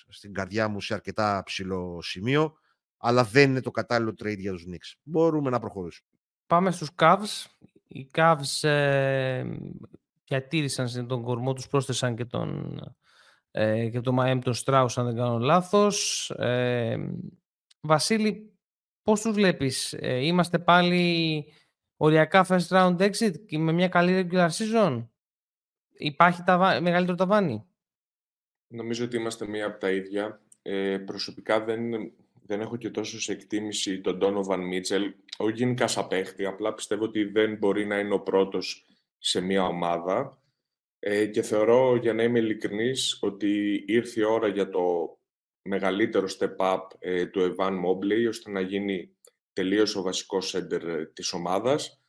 [0.10, 2.54] στην καρδιά μου σε αρκετά ψηλό σημείο
[2.98, 5.00] αλλά δεν είναι το κατάλληλο trade για τους Knicks.
[5.04, 6.10] Μπορούμε να προχωρήσουμε.
[6.48, 7.46] Πάμε στους Cavs.
[7.88, 9.44] Οι Cavs ε,
[10.26, 12.80] διατήρησαν τον κορμό τους, πρόσθεσαν και τον,
[13.52, 16.30] ε, και τον Miami τον Strauss, αν δεν κάνω λάθος.
[16.30, 16.98] Ε,
[17.82, 18.54] Βασίλη,
[19.04, 21.46] πώς τους βλέπεις; Ε, είμαστε πάλι
[21.98, 25.08] οριακά first round exit και με μια καλή regular season;
[25.98, 27.69] Υπάρχει τα, μεγαλύτερο ταβάνι;
[28.72, 30.42] Νομίζω ότι είμαστε μία από τα ίδια.
[30.62, 32.12] Ε, προσωπικά δεν,
[32.46, 37.04] δεν έχω και τόσο σε εκτίμηση τον Donovan Mitchell όχι γενικά σαν παίχτη, απλά πιστεύω
[37.04, 38.86] ότι δεν μπορεί να είναι ο πρώτος
[39.18, 40.42] σε μια ομάδα
[41.00, 45.18] ε, και θεωρώ, για να είμαι ειλικρινής, ότι ήρθε η ώρα για το
[45.62, 49.16] μεγαλύτερο step-up ε, του Evan Mobley, ώστε να γίνει
[49.54, 52.02] τελείως ο βασικός center ε, της ομάδας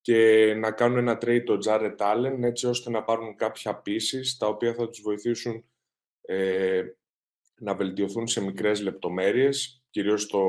[0.00, 4.46] και να κάνουν ένα trade το Jared Allen, έτσι ώστε να πάρουν κάποια pieces, τα
[4.46, 5.64] οποία θα τους βοηθήσουν
[6.30, 6.82] ε,
[7.60, 10.40] να βελτιωθούν σε μικρές λεπτομέρειες, κυρίως στο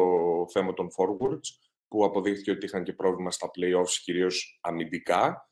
[0.51, 5.49] θέμα των forwards, που αποδείχθηκε ότι είχαν και πρόβλημα στα play-offs, κυρίως αμυντικά.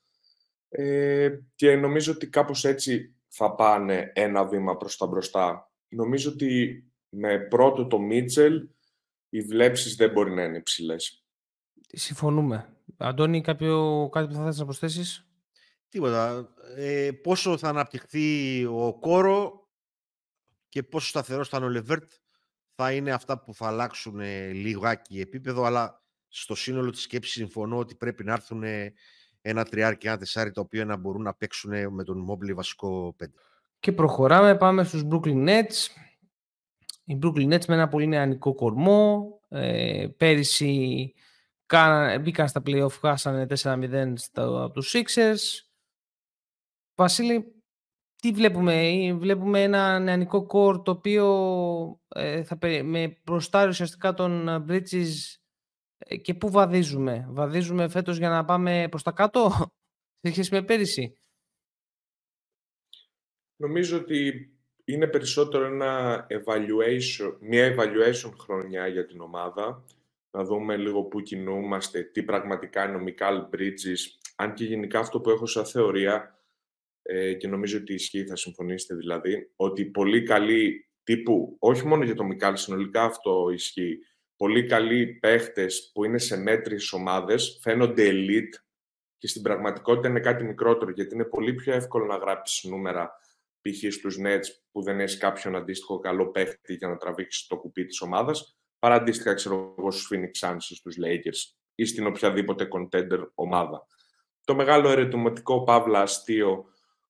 [0.69, 5.71] Ε, και νομίζω ότι κάπως έτσι θα πάνε ένα βήμα προς τα μπροστά.
[5.87, 8.69] Νομίζω ότι με πρώτο το Μίτσελ
[9.29, 11.25] οι βλέψεις δεν μπορεί να είναι υψηλές.
[11.87, 12.77] Συμφωνούμε.
[12.97, 15.27] Αντώνη, κάποιο, κάτι που θα θες να προσθέσεις;
[15.89, 16.53] Τίποτα.
[16.75, 19.56] Ε, πόσο θα αναπτυχθεί ο Κόρο
[20.69, 22.11] και πόσο σταθερός θα είναι ο Λεβέρτ
[22.79, 27.77] θα είναι αυτά που θα αλλάξουν ε, λιγάκι επίπεδο, αλλά στο σύνολο της σκέψης συμφωνώ
[27.77, 28.63] ότι πρέπει να έρθουν
[29.41, 33.13] ένα τριάρι και ένα τεσσάρι τα οποία να μπορούν να παίξουν με τον Μόμπλη βασικό
[33.17, 33.33] πέντε.
[33.79, 35.87] Και προχωράμε, πάμε στους Brooklyn Nets.
[37.03, 39.39] Οι Brooklyn Nets με ένα πολύ νεανικό κορμό.
[39.49, 41.13] Ε, πέρυσι
[42.21, 45.69] μπήκαν στα playoff, χάσανε 4-0 από τους Sixers.
[46.95, 47.56] Βασίλη,
[48.27, 51.25] τι βλέπουμε, βλέπουμε ένα νεανικό κορ το οποίο
[52.07, 55.37] ε, θα, με προστάρει ουσιαστικά τον Bridges
[55.97, 59.49] ε, και πού βαδίζουμε; Βαδίζουμε φέτος για να πάμε προς τα κάτω
[60.21, 61.17] σε σχέση με πέρυσι;
[63.55, 64.49] Νομίζω ότι
[64.85, 69.83] είναι περισσότερο ένα evaluation, μια evaluation χρονιά για την ομάδα.
[70.31, 73.99] Να δούμε λίγο πού κινούμαστε, τι πραγματικά είναι ο Μικάλ Bridges.
[74.35, 76.36] Αν και γενικά αυτό που έχω σαν θεωρία,
[77.09, 82.15] ε, και νομίζω ότι ισχύει, θα συμφωνήσετε δηλαδή, ότι πολύ καλοί τύπου, όχι μόνο για
[82.15, 83.99] το Μικάλ, συνολικά αυτό ισχύει,
[84.35, 88.61] πολύ καλοί παίχτες που είναι σε μέτρες ομάδες, φαίνονται elite
[89.17, 93.11] και στην πραγματικότητα είναι κάτι μικρότερο, γιατί είναι πολύ πιο εύκολο να γράψεις νούμερα
[93.61, 93.93] π.χ.
[93.93, 98.01] στους Nets που δεν έχεις κάποιον αντίστοιχο καλό παίχτη για να τραβήξεις το κουπί της
[98.01, 103.87] ομάδας, παρά αντίστοιχα, ξέρω εγώ, στους Phoenix Suns, στους Lakers ή στην οποιαδήποτε contender ομάδα.
[104.43, 106.65] Το μεγάλο ερετηματικό παύλα αστείο,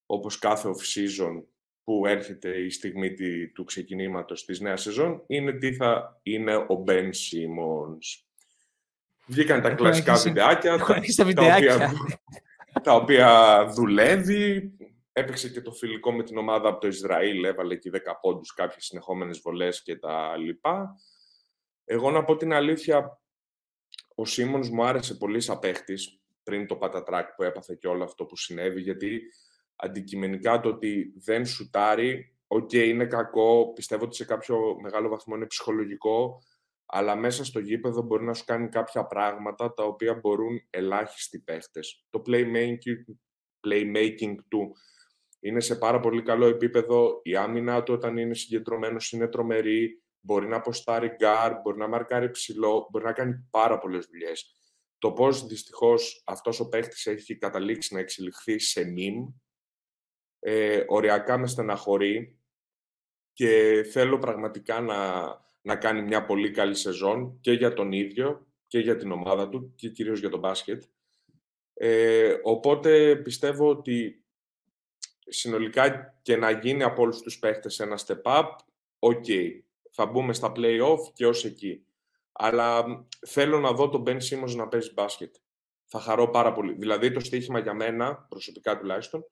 [0.08, 1.44] όπως κάθε off-season
[1.84, 3.14] που έρχεται η στιγμή
[3.54, 8.24] του ξεκινήματος της νέας σεζόν, είναι τι θα είναι ο Ben Simmons.
[9.26, 11.94] Βγήκαν τα κλασικά βιντεάκια, τα, οποία,
[12.84, 14.78] τα οποία δουλεύει,
[15.18, 18.86] Έπαιξε και το φιλικό με την ομάδα από το Ισραήλ, έβαλε εκεί 10 πόντους, κάποιες
[18.86, 20.96] συνεχόμενες βολές και τα λοιπά.
[21.86, 23.22] Εγώ να πω την αλήθεια,
[24.16, 28.26] ο Σίμονς μου άρεσε πολύ σαν παίχτης, πριν το πατατράκ που έπαθε και όλο αυτό
[28.26, 29.22] που συνέβη, γιατί
[29.78, 35.36] αντικειμενικά το ότι δεν σουτάρει, OK, okay, είναι κακό, πιστεύω ότι σε κάποιο μεγάλο βαθμό
[35.36, 36.42] είναι ψυχολογικό,
[36.86, 42.06] αλλά μέσα στο γήπεδο μπορεί να σου κάνει κάποια πράγματα τα οποία μπορούν ελάχιστοι παίχτες.
[42.10, 43.16] Το playmaking,
[43.68, 44.72] playmaking του
[45.40, 47.20] είναι σε πάρα πολύ καλό επίπεδο.
[47.24, 50.02] Η άμυνα του όταν είναι συγκεντρωμένος είναι τρομερή.
[50.20, 54.56] Μπορεί να ποστάρει γκαρντ, μπορεί να μαρκάρει ψηλό, μπορεί να κάνει πάρα πολλές δουλειές.
[54.98, 59.28] Το πώς δυστυχώς αυτός ο παίχτης έχει καταλήξει να εξελιχθεί σε meme,
[60.40, 62.40] ε, οριακά με στεναχωρεί
[63.34, 65.26] και θέλω πραγματικά να,
[65.62, 69.74] να κάνει μια πολύ καλή σεζόν και για τον ίδιο και για την ομάδα του
[69.76, 70.84] και κυρίως για το μπάσκετ.
[71.74, 74.26] Ε, οπότε πιστεύω ότι
[75.28, 78.50] συνολικά και να γίνει από όλους τους παίχτες ένα step up,
[79.00, 79.26] OK,
[79.92, 81.86] θα μπούμε στα play-off και ως εκεί.
[82.32, 82.86] Αλλά
[83.28, 85.36] θέλω να δω τον Ben Simmons να παίζει μπάσκετ.
[85.86, 86.74] Θα χαρώ πάρα πολύ.
[86.74, 89.26] Δηλαδή το στοίχημα για μένα, προσωπικά τουλάχιστον,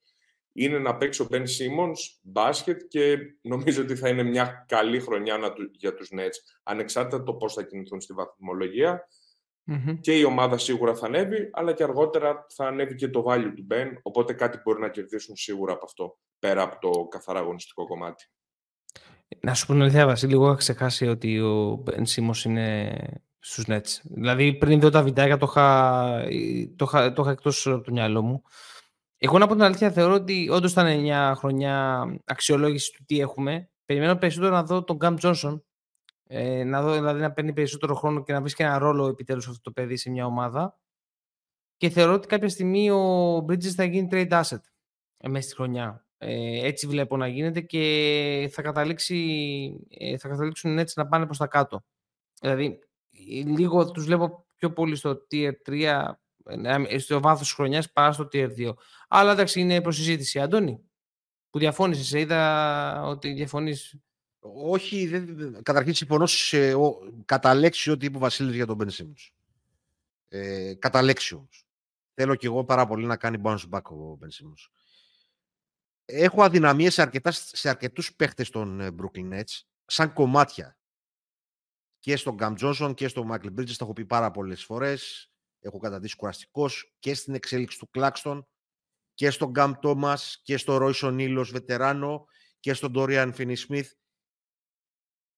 [0.57, 5.53] είναι να παίξει ο Ben Simmons μπάσκετ και νομίζω ότι θα είναι μια καλή χρονιά
[5.71, 6.35] για τους Nets.
[6.63, 9.07] Ανεξάρτητα το πώς θα κινηθούν στη βαθμολογία,
[10.01, 13.67] και η ομάδα σίγουρα θα ανέβει, αλλά και αργότερα θα ανέβει και το value του
[13.71, 18.29] Ben, οπότε κάτι μπορεί να κερδίσουν σίγουρα από αυτό, πέρα από το καθαρά αγωνιστικό κομμάτι.
[19.39, 22.97] Να σου πω την αλήθεια, Βασίλη, εγώ είχα ξεχάσει ότι ο Ben Simmons είναι
[23.39, 23.99] στους Nets.
[24.03, 26.27] Δηλαδή, πριν δω τα βιντεάκια, το είχα,
[26.75, 28.41] το είχα, το είχα εκτός από το μυαλό μου.
[29.25, 33.69] Εγώ να πω την αλήθεια, θεωρώ ότι όντως ήταν μια χρονιά αξιολόγηση του τι έχουμε.
[33.85, 35.65] Περιμένω περισσότερο να δω τον Γκάμπ Τζόνσον,
[36.23, 39.47] ε, να δω δηλαδή να παίρνει περισσότερο χρόνο και να βρει και ένα ρόλο επιτέλους
[39.47, 40.79] αυτό το παιδί σε μια ομάδα.
[41.77, 44.61] Και θεωρώ ότι κάποια στιγμή ο Bridges θα γίνει trade asset
[45.17, 46.05] ε, μέσα στη χρονιά.
[46.17, 51.38] Ε, έτσι βλέπω να γίνεται και θα, καταλήξει, ε, θα καταλήξουν έτσι να πάνε προς
[51.38, 51.83] τα κάτω.
[52.41, 52.79] Δηλαδή,
[53.57, 56.19] λίγο τους βλέπω πιο πολύ στο tier 3, ε,
[56.97, 58.73] στο βάθος χρονιάς παρά στο tier 2.
[59.08, 60.39] Αλλά εντάξει, είναι προσυζήτηση.
[60.39, 60.84] Αντώνη,
[61.49, 63.95] που διαφώνησες, είδα ότι διαφωνείς
[64.53, 69.05] όχι, δεν, καταρχήν συμφωνώ σε, ο, κατά λέξη ό,τι είπε ο Βασίλης για τον Ben
[70.27, 71.65] Ε, κατά λέξη όμως.
[72.13, 74.43] Θέλω και εγώ πάρα πολύ να κάνει bounce back ο Ben
[76.05, 80.77] Έχω αδυναμίες σε, αρκετά, σε αρκετούς παίχτες των ε, Brooklyn Nets, σαν κομμάτια.
[81.99, 85.31] Και στον Cam Johnson και στον Michael Bridges, τα έχω πει πάρα πολλές φορές.
[85.65, 88.45] Έχω καταδείξει κουραστικός και στην εξέλιξη του Claxton
[89.13, 92.25] και στον Cam Thomas και στον Royce O'Neal βετεράνο
[92.60, 93.89] και στον Dorian Finney-Smith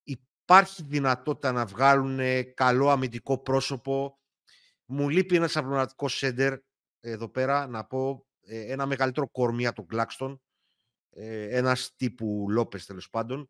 [0.04, 2.20] υπάρχει δυνατότητα να βγάλουν
[2.54, 4.20] καλό αμυντικό πρόσωπο.
[4.86, 6.60] Μου λείπει ένας απλωματικός σέντερ
[7.00, 10.42] εδώ πέρα, να πω, ε, ένα μεγαλύτερο κορμί από τον Κλάκστον,
[11.10, 13.50] ε, ένας τύπου Λόπες τέλος πάντων.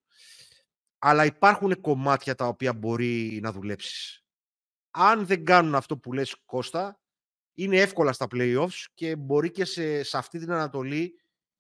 [0.98, 4.27] Αλλά υπάρχουν κομμάτια τα οποία μπορεί να δουλέψεις.
[5.00, 7.00] Αν δεν κάνουν αυτό που λες Κώστα,
[7.54, 11.14] είναι εύκολα στα playoffs και μπορεί και σε, σε αυτή την Ανατολή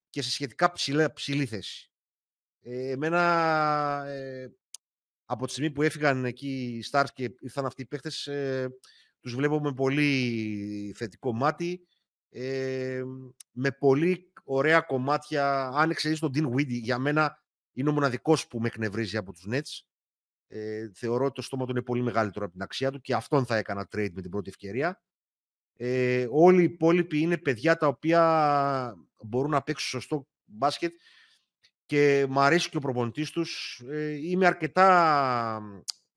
[0.09, 1.91] και σε σχετικά ψηλή, ψηλή θέση.
[2.61, 4.51] Ε, εμένα, ε,
[5.25, 8.69] από τη στιγμή που έφυγαν εκεί οι Stars και ήρθαν αυτοί οι παίχτες, ε,
[9.19, 11.87] τους βλέπω με πολύ θετικό μάτι,
[12.29, 13.03] ε,
[13.51, 15.67] με πολύ ωραία κομμάτια.
[15.67, 19.45] Αν εξαιρείς τον Dean Weedy, για μένα είναι ο μοναδικός που με εκνευρίζει από τους
[19.49, 19.85] Nets.
[20.47, 23.45] Ε, θεωρώ ότι το στόμα του είναι πολύ μεγαλύτερο από την αξία του και αυτόν
[23.45, 25.01] θα έκανα trade με την πρώτη ευκαιρία.
[25.77, 30.93] Ε, όλοι οι υπόλοιποι είναι παιδιά τα οποία μπορούν να παίξουν σωστό μπάσκετ
[31.85, 33.81] και μου αρέσει και ο προπονητής τους.
[33.89, 35.61] Ε, είμαι αρκετά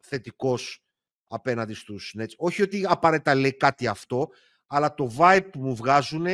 [0.00, 0.84] θετικός
[1.26, 2.34] απέναντι στους Nets.
[2.36, 4.28] Όχι ότι απαραίτητα λέει κάτι αυτό,
[4.66, 6.26] αλλά το vibe που μου βγάζουν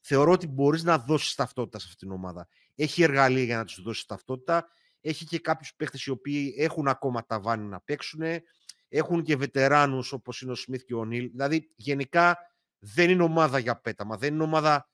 [0.00, 2.48] θεωρώ ότι μπορείς να δώσεις ταυτότητα σε αυτήν την ομάδα.
[2.74, 4.68] Έχει εργαλεία για να τους δώσεις ταυτότητα.
[5.06, 8.22] Έχει και κάποιους παίχτες οι οποίοι έχουν ακόμα τα βάνη να παίξουν.
[8.88, 11.30] Έχουν και βετεράνους όπως είναι ο Σμιθ και ο Νίλ.
[11.30, 12.38] Δηλαδή γενικά
[12.78, 14.16] δεν είναι ομάδα για πέταμα.
[14.16, 14.90] Δεν είναι ομάδα...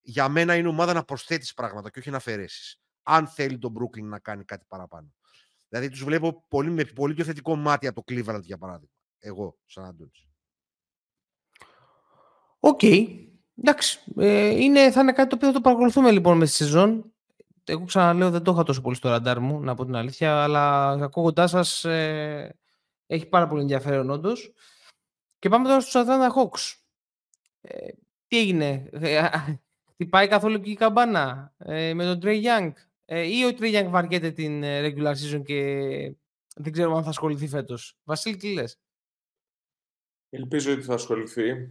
[0.00, 2.80] Για μένα είναι ομάδα να προσθέτεις πράγματα και όχι να αφαιρέσεις.
[3.02, 5.14] Αν θέλει τον Brooklyn να κάνει κάτι παραπάνω.
[5.68, 8.94] Δηλαδή τους βλέπω πολύ, με πολύ πιο θετικό μάτι από το Cleveland για παράδειγμα.
[9.18, 10.28] Εγώ, σαν Αντώνης.
[12.60, 12.82] Οκ.
[13.54, 14.00] Εντάξει.
[14.16, 17.12] Ε, είναι, θα είναι κάτι το οποίο θα το παρακολουθούμε λοιπόν μες στη σεζόν.
[17.68, 20.90] Εγώ ξαναλέω δεν το είχα τόσο πολύ στο ραντάρ μου, να πω την αλήθεια, αλλά
[20.90, 22.58] ακούγοντάς σας ε,
[23.06, 24.52] έχει πάρα πολύ ενδιαφέρον όντως.
[25.38, 26.74] Και πάμε τώρα στους Atlanta Hawks.
[27.60, 27.88] Ε,
[28.26, 29.28] τι έγινε, ε,
[29.92, 32.72] χτυπάει καθόλου και η καμπάνα ε, με τον Trey Young;
[33.04, 35.54] Ε, ή ο Trey Young βαριέται την ε, regular season και
[36.56, 38.78] δεν ξέρουμε αν θα ασχοληθεί φέτος; Βασίλη, τι λες;
[40.30, 41.70] Ελπίζω ότι θα ασχοληθεί.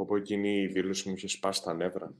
[0.00, 2.14] Από εκείνη η δήλωση μου είχε σπάσει τα νεύρα.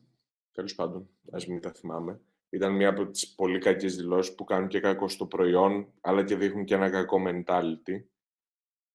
[0.52, 2.20] Τέλος πάντων, ας μην τα θυμάμαι.
[2.50, 6.36] Ήταν μια από τις πολύ κακές δηλώσεις που κάνουν και κακό στο προϊόν, αλλά και
[6.36, 8.02] δείχνουν και ένα κακό mentality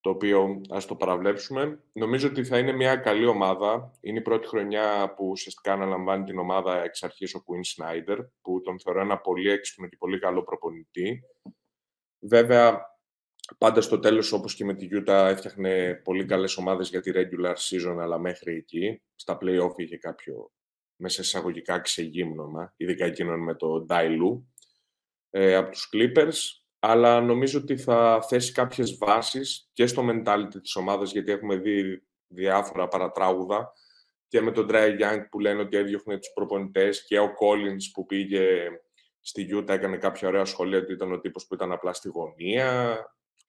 [0.04, 1.80] το οποίο ας το παραβλέψουμε.
[1.94, 3.92] Νομίζω ότι θα είναι μια καλή ομάδα.
[4.02, 8.62] Είναι η πρώτη χρονιά που ουσιαστικά αναλαμβάνει την ομάδα εξ αρχής ο Quinn Snyder, που
[8.62, 11.24] τον θεωρώ ένα πολύ έξυπνο και πολύ καλό προπονητή.
[12.20, 12.82] Βέβαια,
[13.58, 17.56] πάντα στο τέλος, όπως και με τη Utah, έφτιαχνε πολύ καλές ομάδες για τη regular
[17.56, 19.02] season, αλλά μέχρι εκεί.
[19.16, 20.52] Στα play-off είχε κάποιο
[20.96, 24.42] μέσα εισαγωγικά ξεγύμνομα, ειδικά εκείνον με το Dailu.
[25.30, 30.76] Ε, από τους Clippers, αλλά νομίζω ότι θα θέσει κάποιες βάσεις και στο mentality της
[30.76, 33.74] ομάδας, γιατί έχουμε δει διάφορα παρατράγουδα
[34.28, 38.06] και με τον Dry Young που λένε ότι έδιωχνε τους προπονητές και ο Collins που
[38.06, 38.68] πήγε
[39.20, 42.98] στη Utah έκανε κάποια ωραία σχολεία ότι ήταν ο τύπος που ήταν απλά στη γωνία.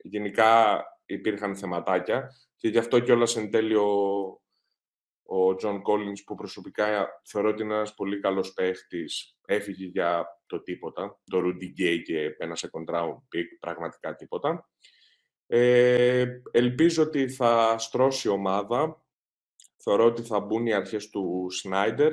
[0.02, 3.88] Γενικά υπήρχαν θεματάκια και γι' αυτό κιόλας εν τέλει ο,
[5.26, 10.62] ο John Collins που προσωπικά θεωρώ ότι είναι ένας πολύ καλός παίχτης έφυγε για το
[10.62, 11.20] τίποτα.
[11.24, 14.68] Το Rudy Gay και ένα second round pick, πραγματικά τίποτα.
[15.46, 19.04] Ε, ελπίζω ότι θα στρώσει η ομάδα.
[19.76, 22.12] Θεωρώ ότι θα μπουν οι αρχές του Snyder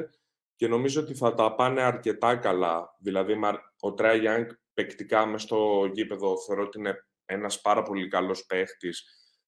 [0.55, 2.95] και νομίζω ότι θα τα πάνε αρκετά καλά.
[2.99, 3.33] Δηλαδή,
[3.79, 9.03] ο Trae Young παικτικά μες στο γήπεδο θεωρώ ότι είναι ένας πάρα πολύ καλός παίχτης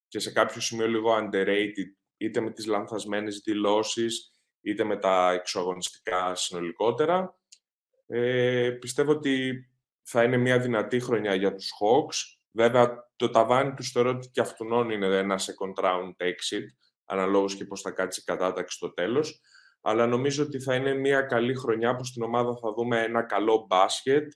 [0.08, 1.90] και σε κάποιο σημείο λίγο underrated,
[2.24, 4.32] είτε με τις λανθασμένες δηλώσεις,
[4.62, 7.40] είτε με τα εξωαγωνιστικά συνολικότερα.
[8.08, 9.68] Ε, πιστεύω ότι
[10.04, 12.38] θα είναι μια δυνατή χρονιά για τους Hawks.
[12.52, 16.66] Βέβαια, το ταβάνι τους θεωρώ ότι και αυτόν είναι ένα second round exit,
[17.06, 19.42] αναλόγως και πώς θα κάτσει η κατάταξη στο τέλος.
[19.82, 23.66] Αλλά νομίζω ότι θα είναι μια καλή χρονιά που στην ομάδα θα δούμε ένα καλό
[23.68, 24.32] μπάσκετ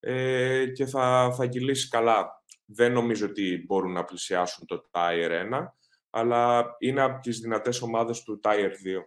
[0.00, 2.42] ε, και θα, θα κυλήσει καλά.
[2.64, 5.66] Δεν νομίζω ότι μπορούν να πλησιάσουν το Tier 1,
[6.14, 9.04] αλλά είναι από τις δυνατές ομάδες του Tier 2.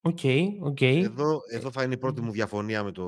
[0.00, 0.18] OK,
[0.60, 0.80] OK.
[0.80, 3.02] Εδώ, εδώ θα είναι η πρώτη μου διαφωνία με το...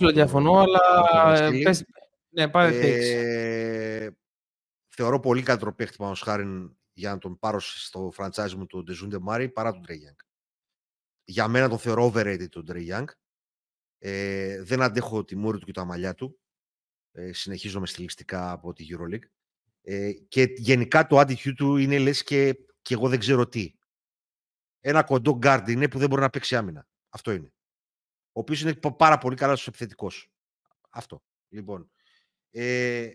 [0.00, 1.50] Εγώ διαφωνώ, αλλά...
[1.62, 1.84] Πες,
[2.28, 4.10] ναι, πάρε ε,
[4.88, 9.18] Θεωρώ πολύ καλύτερο παίχτη πάνω χάρη για να τον πάρω στο franchise μου τον Dejounte
[9.18, 10.16] Murray παρά τον Τρέι
[11.24, 12.92] Για μένα τον θεωρώ overrated τον Τρέι
[13.98, 16.38] ε, δεν αντέχω τη μούρη του και τα μαλλιά του.
[17.12, 19.28] Ε, συνεχίζουμε στιλιστικά από τη EuroLeague.
[19.88, 23.76] Ε, και γενικά το attitude του είναι λες και, και εγώ δεν ξέρω τι
[24.88, 26.86] ένα κοντό γκάρντ είναι που δεν μπορεί να παίξει άμυνα.
[27.08, 27.52] Αυτό είναι.
[28.32, 30.32] Ο οποίος είναι πάρα πολύ καλός επιθετικός.
[30.90, 31.22] Αυτό.
[31.48, 31.90] Λοιπόν.
[32.50, 33.10] Ε,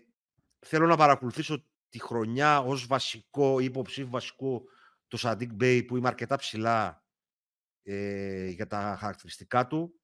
[0.58, 4.62] θέλω να παρακολουθήσω τη χρονιά ως βασικό υποψήφιο βασικό
[5.08, 7.04] το Σαντίκ Μπέι που είμαι αρκετά ψηλά
[7.82, 10.00] ε, για τα χαρακτηριστικά του.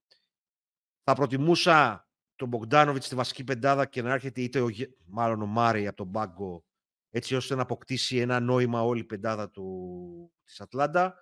[1.02, 2.08] Θα προτιμούσα
[2.38, 4.68] τον Μπογκδάνοβιτ στη βασική πεντάδα και να έρχεται είτε ο,
[5.07, 6.64] μάλλον ο Μάρι από τον πάγκο
[7.11, 11.14] έτσι ώστε να αποκτήσει ένα νόημα όλη η πεντάδα του, της Ατλάντα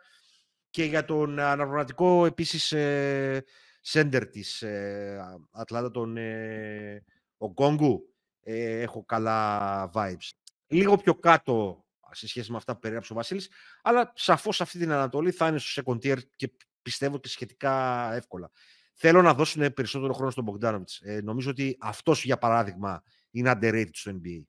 [0.70, 3.44] και για τον αναπληρωματικό επίσης ε,
[3.80, 7.04] σέντερ της ε, Ατλάντα, τον ε,
[7.36, 8.14] Οκόγκου.
[8.40, 10.30] Ε, έχω καλά vibes.
[10.66, 13.50] λίγο πιο κάτω σε σχέση με αυτά που περιέγραψε ο Βασίλης,
[13.82, 16.52] αλλά σαφώς αυτή την Ανατολή θα είναι στο second tier και
[16.82, 18.50] πιστεύω και σχετικά εύκολα.
[18.98, 21.00] Θέλω να δώσουν περισσότερο χρόνο στον Μπογκδάνοβιτς.
[21.00, 24.42] Ε, νομίζω ότι αυτός, για παράδειγμα, είναι underrated στο NBA.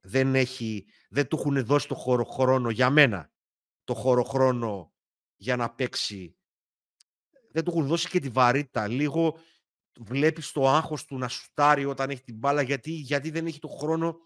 [0.00, 3.32] Δεν, έχει, δεν του έχουν δώσει το χώρο χρόνο για μένα,
[3.84, 4.92] το χώρο χρόνο
[5.36, 6.36] για να παίξει.
[7.52, 8.88] Δεν του έχουν δώσει και τη βαρύτητα.
[8.88, 9.38] Λίγο
[10.00, 13.68] βλέπεις το άγχος του να σουτάρει όταν έχει την μπάλα, γιατί, γιατί δεν έχει το
[13.68, 14.16] χρόνο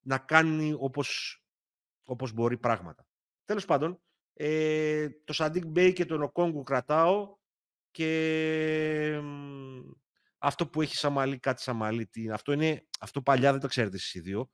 [0.00, 1.40] να κάνει όπως,
[2.04, 3.06] όπως μπορεί πράγματα.
[3.44, 7.42] Τέλος πάντων, ε, το Σαντίκ Μπέι και τον Οκόγκου κρατάω
[7.94, 9.20] και
[10.38, 12.10] αυτό που έχει σα μαλλί, κάτι σα μαλλί.
[12.32, 14.50] Αυτό, είναι, αυτό παλιά δεν το ξέρετε εσείς οι δύο.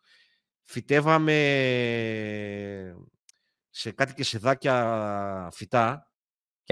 [0.63, 1.35] Φυτεύαμε
[3.71, 6.11] σε κάτι κεσεδάκια φυτά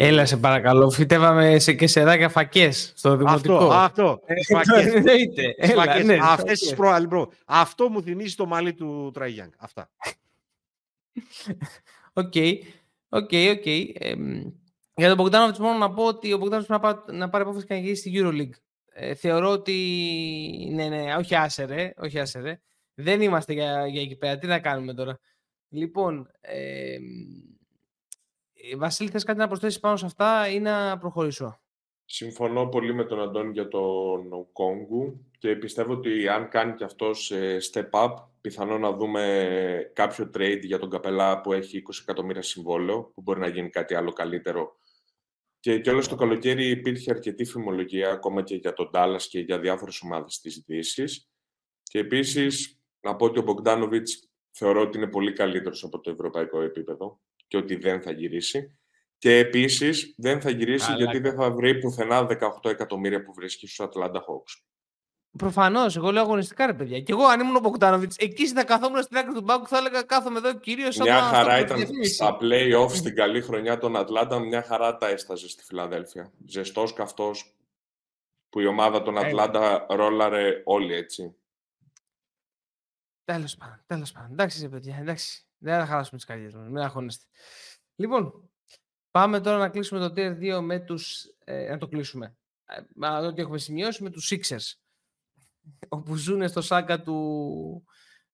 [0.00, 3.54] Έλα σε παρακαλώ, φυτεύαμε σε κεσεδάκια φακές στο δημοτικό.
[3.54, 4.20] Αυτό, αυτό.
[4.26, 4.92] Ε, φακές.
[4.94, 5.54] Εννοείται.
[5.56, 9.50] Έλα, ναι, Αυτές τις προ, λοιπόν, Αυτό μου θυμίζει το μαλλί του Trae Young.
[9.58, 9.90] Αυτά.
[12.12, 12.34] OK.
[13.08, 13.66] OK, OK.
[14.98, 17.74] Για τον Μπογκδάνοβιτς μόνο να πω ότι ο Μπογκδάνοβιτς να, πάρει, να πάρει απόφαση και
[17.74, 18.60] να γυρίσει στη EuroLeague.
[18.92, 19.74] Ε, θεωρώ ότι,
[20.72, 22.60] ναι, ναι, όχι άσερε, όχι άσερε.
[22.94, 24.38] Δεν είμαστε για, για εκεί πέρα.
[24.38, 25.18] Τι να κάνουμε τώρα;
[25.68, 26.94] Λοιπόν, ε,
[28.52, 31.60] ε, Βασίλη, θες κάτι να προσθέσεις πάνω σε αυτά ή να προχωρήσω;
[32.04, 37.32] Συμφωνώ πολύ με τον Αντώνη για τον Κόγκου και πιστεύω ότι αν κάνει και αυτός
[37.72, 43.02] step up, πιθανό να δούμε κάποιο trade για τον Καπελά που έχει 20 εκατομμύρια συμβόλαιο,
[43.14, 44.77] που μπορεί να γίνει κάτι άλλο καλύτερο.
[45.60, 49.58] Και και όλο το καλοκαίρι υπήρχε αρκετή φημολογία, ακόμα και για τον Dallas και για
[49.58, 51.28] διάφορες ομάδες της Δύσης.
[51.82, 56.60] Και επίσης, να πω ότι ο Μπογκδάνοβιτς θεωρώ ότι είναι πολύ καλύτερος από το ευρωπαϊκό
[56.60, 58.78] επίπεδο και ότι δεν θα γυρίσει.
[59.18, 62.26] Και επίσης δεν θα γυρίσει γιατί δεν θα βρει πουθενά
[62.62, 64.62] 18 εκατομμύρια που βρίσκει στους Atlanta Hawks.
[65.38, 67.00] Προφανώς, εγώ λέω αγωνιστικά ρε παιδιά.
[67.00, 70.02] Και εγώ αν ήμουν ο Μποκτάνοβιτ, εκεί θα καθόμουν στην άκρη του μπάκου, θα έλεγα
[70.02, 70.96] κάθομαι εδώ κυρίως.
[70.96, 75.64] Μια χαρά ήταν στα playoffs στην καλή χρονιά των Ατλάντα, μια χαρά τα έσταζε στη
[75.64, 76.32] Φιλαδέλφια.
[76.46, 77.56] Ζεστός καυτός
[78.48, 81.36] που η ομάδα των Ατλάντα ρόλαρε όλοι έτσι.
[83.24, 84.32] Τέλος πάντων, τέλος πάντων.
[84.32, 85.42] Εντάξει, παιδιά, εντάξει.
[85.58, 86.68] Δεν θα χαλάσουμε τις καρδιές μας.
[86.68, 87.24] Μην αγχώνεστε.
[87.96, 88.50] Λοιπόν,
[89.10, 91.24] πάμε τώρα να κλείσουμε το Tier 2 με τους.
[91.44, 92.36] Ε, να το κλείσουμε.
[93.00, 94.87] Ε, ό,τι έχουμε σημειώσει με τους Sixers.
[95.88, 97.84] Όπου ζουν στο σάκα του,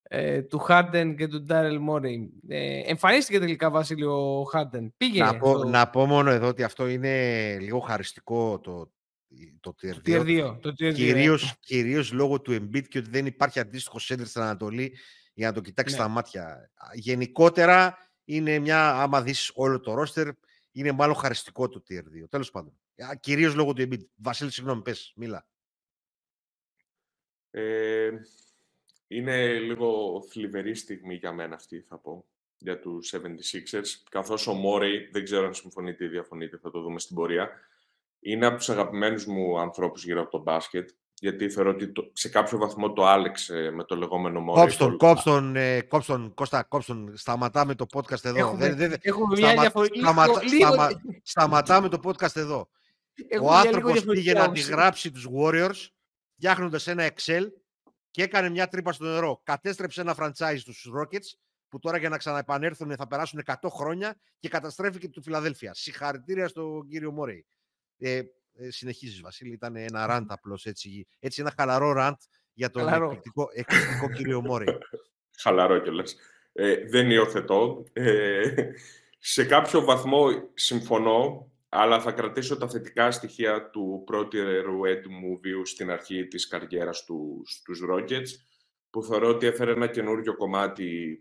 [0.03, 2.29] ε, του Harden και του Daryl Morey.
[2.49, 4.88] Ε, εμφανίστηκε τελικά Βασίλειο Harden.
[4.97, 5.23] Πήγε.
[5.23, 8.92] Να πω, να πω μόνο εδώ ότι αυτό είναι λίγο χαριστικό το,
[9.61, 10.59] το Tier 2.
[10.61, 14.42] Το tier 2 κυρίως, κυρίως λόγω του Embiid και ότι δεν υπάρχει αντίστοιχο σέντερ στην
[14.42, 14.97] Ανατολή
[15.35, 16.01] για να το κοιτάξει ναι.
[16.01, 16.70] στα μάτια.
[16.94, 20.29] Γενικότερα είναι μια, άμα δεις όλο το ρόστερ,
[20.73, 22.29] είναι μάλλον χαριστικό το Tier 2.
[22.29, 22.73] Τέλος πάντων.
[23.20, 24.05] Κυρίως λόγω του Embiid.
[24.14, 25.47] Βασίλη, συγγνώμη, πες, μίλα.
[27.57, 28.11] Ε,
[29.09, 32.25] είναι λίγο θλιβερή στιγμή για μένα αυτή, θα πω,
[32.59, 34.03] για τους 76ers.
[34.11, 37.51] Καθώς ο Μόρεϊ, δεν ξέρω αν συμφωνείτε ή διαφωνείτε, θα το δούμε στην πορεία,
[38.21, 40.90] είναι από τους αγαπημένους μου ανθρώπους γύρω από το μπάσκετ
[41.21, 44.61] γιατί θεωρώ ότι το, σε κάποιο βαθμό το άλεξε με το λεγόμενο μόνο.
[44.61, 48.38] Κόψτον, κόψτον, ε, κόψτον, Κώστα, κόψτον, σταματάμε το podcast εδώ.
[48.38, 49.99] Έχουμε, δεν, δεν, έχουμε σταμα, μια διαφορετική...
[49.99, 50.73] Σταματά, λίγο...
[50.73, 50.88] σταμα,
[51.23, 52.69] σταματάμε το podcast εδώ.
[53.29, 55.88] Έχουμε Ο άνθρωπος πήγε να αντιγράψει τους Warriors,
[56.44, 57.46] φτιάχνοντας ένα Excel
[58.11, 59.40] και έκανε μια τρύπα στο νερό.
[59.42, 64.48] Κατέστρεψε ένα franchise στους Rockets, που τώρα για να ξαναεπανέλθουν θα περάσουν 100 χρόνια και
[64.48, 65.74] καταστρέφει και του Φιλαδέλφια.
[65.74, 67.46] Συγχαρητήρια στον κύριο Μόρεϊ.
[67.98, 68.22] Ε,
[68.54, 72.16] ε, συνεχίζεις Βασίλη, ήταν ένα ραντ απλώς έτσι, έτσι ένα χαλαρό ραντ
[72.52, 74.66] για τον εκπληκτικό, εκπληκτικό κύριο Μόρι.
[75.42, 76.16] Χαλαρό κιόλας.
[76.52, 77.85] Ε, δεν υιοθετώ.
[77.92, 78.54] Ε,
[79.18, 85.91] σε κάποιο βαθμό συμφωνώ, αλλά θα κρατήσω τα θετικά στοιχεία του πρώτου έτοιμου βίου στην
[85.91, 88.29] αρχή της καριέρας του στους Rockets,
[88.91, 91.19] που θεωρώ ότι έφερε ένα καινούριο κομμάτι,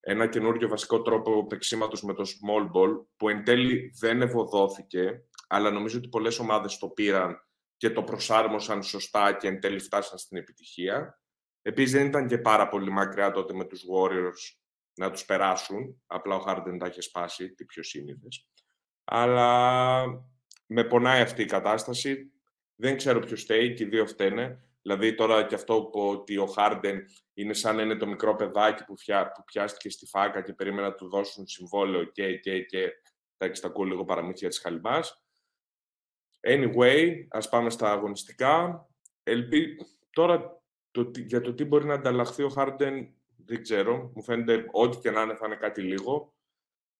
[0.00, 5.70] ένα καινούριο βασικό τρόπο παίξήματος με το small ball, που εν τέλει δεν ευωδόθηκε, αλλά
[5.70, 7.46] νομίζω ότι πολλές ομάδες το πήραν
[7.76, 11.20] και το προσάρμοσαν σωστά και εν τέλει φτάσαν στην επιτυχία.
[11.62, 14.58] Επίσης δεν ήταν και πάρα πολύ μακριά τότε με τους Warriors
[14.94, 16.02] να τους περάσουν.
[16.06, 18.48] Απλά ο Harden τα είχε σπάσει, τι πιο σύνηθες.
[19.04, 20.04] Αλλά
[20.66, 22.32] με πονάει αυτή η κατάσταση.
[22.74, 24.64] Δεν ξέρω ποιο φταίει και οι δύο φταίνε.
[24.82, 28.84] Δηλαδή τώρα και αυτό που ότι ο Χάρντεν είναι σαν να είναι το μικρό παιδάκι
[28.84, 32.92] που, φιά, που πιάστηκε στη φάκα και περίμενα να του δώσουν συμβόλαιο και, και, και.
[33.36, 35.24] Εντάξει, τα ακούω λίγο παραμύθια της χαλιμπάς.
[36.40, 38.86] Anyway, ας πάμε στα αγωνιστικά.
[39.22, 39.76] Ελπί...
[40.10, 44.12] Τώρα, το, για το τι μπορεί να ανταλλαχθεί ο Harden, δεν ξέρω.
[44.14, 46.34] Μου φαίνεται ό,τι και να είναι θα είναι κάτι λίγο.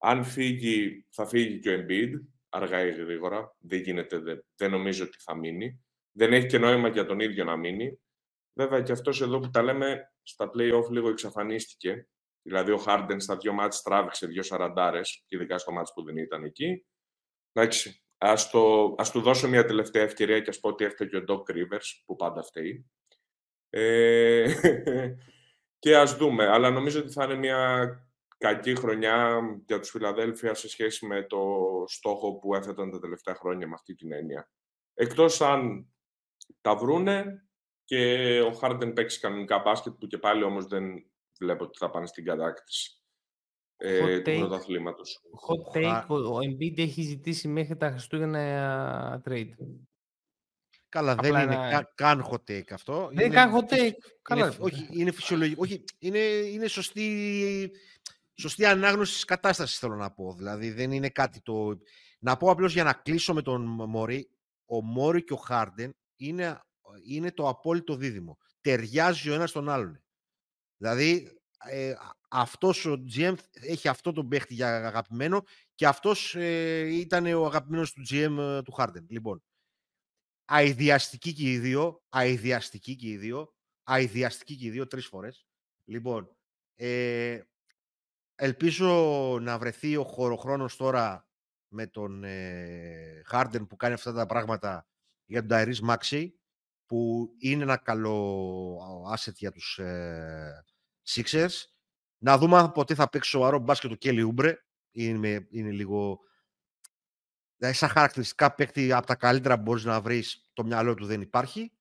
[0.02, 2.10] Αν φύγει, θα φύγει και ο Embiid,
[2.48, 3.56] αργά ή γρήγορα.
[3.58, 5.84] Δεν γίνεται, δεν, δεν νομίζω ότι θα μείνει.
[6.12, 8.00] Δεν έχει και νόημα για τον ίδιο να μείνει.
[8.52, 12.08] βέβαια και αυτός εδώ που τα λέμε στα play-off λίγο εξαφανίστηκε.
[12.42, 16.44] Δηλαδή ο Harden στα δύο μάτς τράβηξε δύο σαραντάρες, ειδικά στο μάτς που δεν ήταν
[16.44, 16.86] εκεί.
[17.52, 21.24] Εντάξει, ας, το, ας του δώσω μια τελευταία ευκαιρία και ας πω ότι έφταιγε ο
[21.28, 22.90] Doc Rivers, που πάντα φταίει.
[23.70, 24.54] Ε,
[25.78, 26.46] και ας δούμε.
[26.46, 27.88] Αλλά νομίζω ότι θα είναι μια
[28.40, 31.38] κακή χρονιά για τους Φιλαδέλφια σε σχέση με το
[31.86, 34.50] στόχο που έθεταν τα τελευταία χρόνια με αυτή την έννοια.
[34.94, 35.88] Εκτός αν
[36.60, 37.44] τα βρούνε
[37.84, 40.84] και ο Χάρντεν παίξει κανονικά μπάσκετ που και πάλι όμως δεν
[41.38, 43.02] βλέπω ότι θα πάνε στην κατάκτηση
[43.76, 45.20] ε, του πρωταθλήματος.
[45.48, 49.54] Hot take, ο Embiid έχει ζητήσει μέχρι τα Χριστούγεννα trade.
[50.88, 51.92] Καλά, δεν είναι ένα...
[51.94, 53.10] καν hot take αυτό.
[53.12, 53.92] Δεν είναι καν hot take.
[54.22, 54.46] Καλά.
[54.46, 55.62] Είναι, όχι, είναι φυσιολογικό.
[55.62, 57.70] Όχι, είναι, είναι σωστή,
[58.40, 60.34] σωστή ανάγνωση της κατάστασης, θέλω να πω.
[60.34, 61.78] Δηλαδή, δεν είναι κάτι το...
[62.18, 64.30] Να πω απλώς για να κλείσω με τον Μωρή,
[64.64, 66.60] ο Μόρι και ο Χάρντεν είναι,
[67.06, 68.38] είναι το απόλυτο δίδυμο.
[68.60, 70.02] Ταιριάζει ο ένας τον άλλον.
[70.76, 71.94] Δηλαδή, ε,
[72.28, 77.92] αυτός ο GM έχει αυτό τον παίχτη για αγαπημένο και αυτός ε, ήταν ο αγαπημένος
[77.92, 79.06] του GM ε, του Harden.
[79.08, 79.42] Λοιπόν,
[80.44, 85.46] αειδιαστική και οι δύο, αειδιαστική και οι δύο, αειδιαστική και οι δύο τρεις φορές.
[85.84, 86.36] Λοιπόν,
[86.74, 87.40] ε,
[88.42, 91.28] ελπίζω να βρεθεί ο χωροχρόνος τώρα
[91.68, 94.86] με τον ε, Harden που κάνει αυτά τα πράγματα
[95.24, 96.28] για τον Tyrese Maxey,
[96.86, 98.78] που είναι ένα καλό
[99.14, 100.64] asset για τους ε,
[101.08, 101.52] Sixers.
[102.18, 104.56] Να δούμε αν ποτέ θα παίξει σοβαρό μπάσκετ του Κέλι Ούμπρε.
[104.90, 106.18] Είναι, είναι λίγο...
[107.56, 111.20] Δηλαδή, σαν χαρακτηριστικά παίκτη από τα καλύτερα που μπορείς να βρεις, το μυαλό του δεν
[111.20, 111.72] υπάρχει.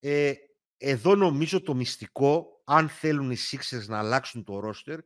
[0.00, 0.32] Ε,
[0.76, 4.98] εδώ νομίζω το μυστικό, αν θέλουν οι Sixers να αλλάξουν το roster,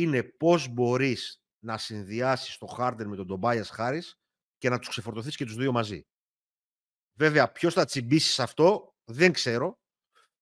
[0.00, 4.12] είναι πώς μπορείς να συνδυάσεις το Harden με τον Tobias Harris
[4.58, 6.06] και να τους ξεφορτωθείς και τους δύο μαζί.
[7.18, 9.78] Βέβαια, ποιος θα τσιμπήσει σε αυτό, δεν ξέρω,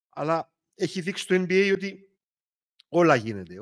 [0.09, 2.09] αλλά έχει δείξει το NBA ότι
[2.89, 3.55] όλα γίνεται.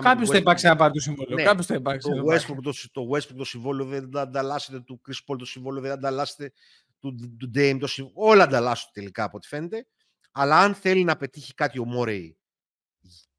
[0.00, 1.36] Κάποιος θα υπάρξει ένα πάρει το συμβόλαιο.
[1.36, 2.10] Ναι, Κάποιος θα υπάρξει.
[2.10, 5.92] Το Westbrook το, το, Westbrook το συμβόλαιο δεν ανταλλάσσεται, του Chris Paul το συμβόλαιο δεν
[5.92, 6.52] ανταλλάσσεται,
[6.98, 8.30] του, του Dame το συμβόλαιο.
[8.30, 9.86] Όλα ανταλλάσσονται τελικά από ό,τι φαίνεται.
[10.32, 12.38] Αλλά αν θέλει να πετύχει κάτι ο Μόρεϊ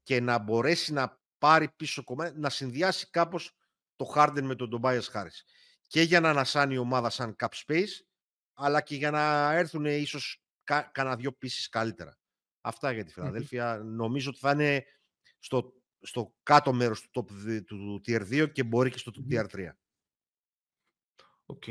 [0.02, 3.56] και να μπορέσει να πάρει πίσω κομμάτι, να συνδυάσει κάπως
[3.96, 5.40] το Harden με τον Tobias Harris.
[5.86, 8.04] Και για να ανασάνει η ομάδα σαν cap space,
[8.54, 10.42] αλλά και για να έρθουν ίσως
[10.92, 12.18] κανένα δυο πίσει καλύτερα.
[12.60, 14.84] Αυτά για τη Φιλαδέλφια Νομίζω ότι θα είναι
[15.38, 19.68] στο, στο κάτω μέρος του, top, του, Tier 2 και μπορεί και στο Tier 3.
[21.46, 21.64] Οκ.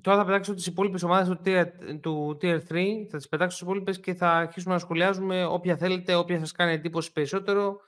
[0.00, 1.66] Τώρα θα πετάξω τις υπόλοιπες ομάδες του Tier,
[2.00, 6.14] του tier 3, θα τις πετάξω τις υπόλοιπες και θα αρχίσουμε να σχολιάζουμε όποια θέλετε,
[6.14, 7.80] όποια σας κάνει εντύπωση περισσότερο.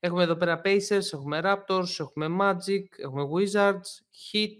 [0.00, 4.00] Έχουμε εδώ πέρα Pacers, έχουμε Raptors, έχουμε Magic, έχουμε Wizards,
[4.32, 4.56] Heat,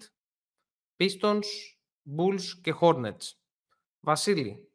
[0.96, 1.46] Pistons,
[2.16, 3.32] Bulls και Hornets.
[4.00, 4.68] Βασίλη,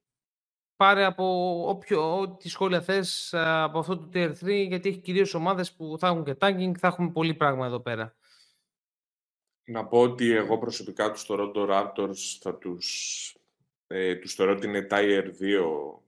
[0.76, 1.26] πάρε από
[1.70, 6.07] όποιο, ό,τι σχόλια θες από αυτό το Tier 3, γιατί έχει κυρίως ομάδες που θα
[6.07, 8.16] έχουν και tagging, θα έχουμε πολύ πράγμα εδώ πέρα.
[9.66, 13.38] Να πω ότι εγώ προσωπικά τους Toronto Raptors θα τους,
[13.88, 16.03] ε, τους θεωρώ ότι είναι Tier 2,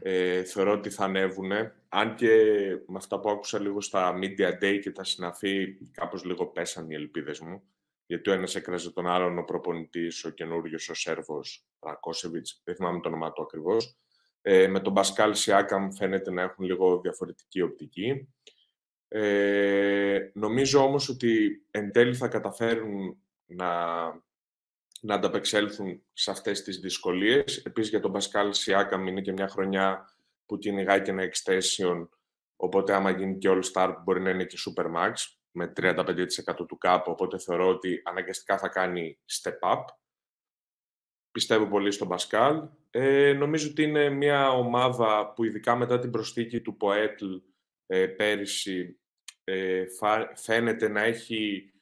[0.00, 1.50] ε, θεωρώ ότι θα ανέβουν.
[1.88, 2.28] Αν και
[2.86, 6.94] με αυτά που άκουσα λίγο στα Media Day και τα συναφή, κάπως λίγο πέσαν οι
[6.94, 7.62] ελπίδες μου
[8.08, 13.00] γιατί ο ένας έκραζε τον άλλον ο προπονητής, ο καινούριος ο Σέρβος, Ρακόσεβιτς, δεν θυμάμαι
[13.00, 13.98] το όνομά του ακριβώς.
[14.42, 18.28] Ε, με τον Πασκάλ Σιάκαμ φαίνεται να έχουν λίγο διαφορετική οπτική.
[19.08, 23.16] Ε, νομίζω όμως ότι εν τέλει θα καταφέρουν
[23.46, 24.04] να,
[25.00, 27.56] να ανταπεξέλθουν σε αυτές τις δυσκολίες.
[27.56, 30.17] Επίσης για τον Πασκάλ Σιάκαμ είναι και μια χρονιά
[30.48, 32.08] που κυνηγάει και ένα extension,
[32.56, 35.12] οπότε άμα γίνει και All-Star μπορεί να είναι και Supermax
[35.50, 36.26] με 35%
[36.68, 39.84] του κάπου, οπότε θεωρώ ότι αναγκαστικά θα κάνει step up.
[41.30, 42.68] Πιστεύω πολύ στον Πασκάλ.
[42.90, 47.34] Ε, νομίζω ότι είναι μια ομάδα που ειδικά μετά την προσθήκη του Ποέτλ
[47.86, 49.00] ε, πέρυσι
[49.44, 49.84] ε,
[50.34, 51.72] φαίνεται να έχει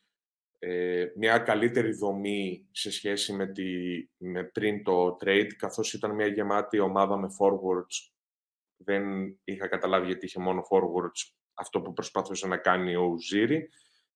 [0.59, 3.65] ε, μια καλύτερη δομή σε σχέση με, τη,
[4.17, 8.16] με πριν το trade, καθώς ήταν μια γεμάτη ομάδα με forwards.
[8.77, 9.05] Δεν
[9.45, 13.69] είχα καταλάβει γιατί είχε μόνο forwards αυτό που προσπαθούσε να κάνει ο Ουζίρι.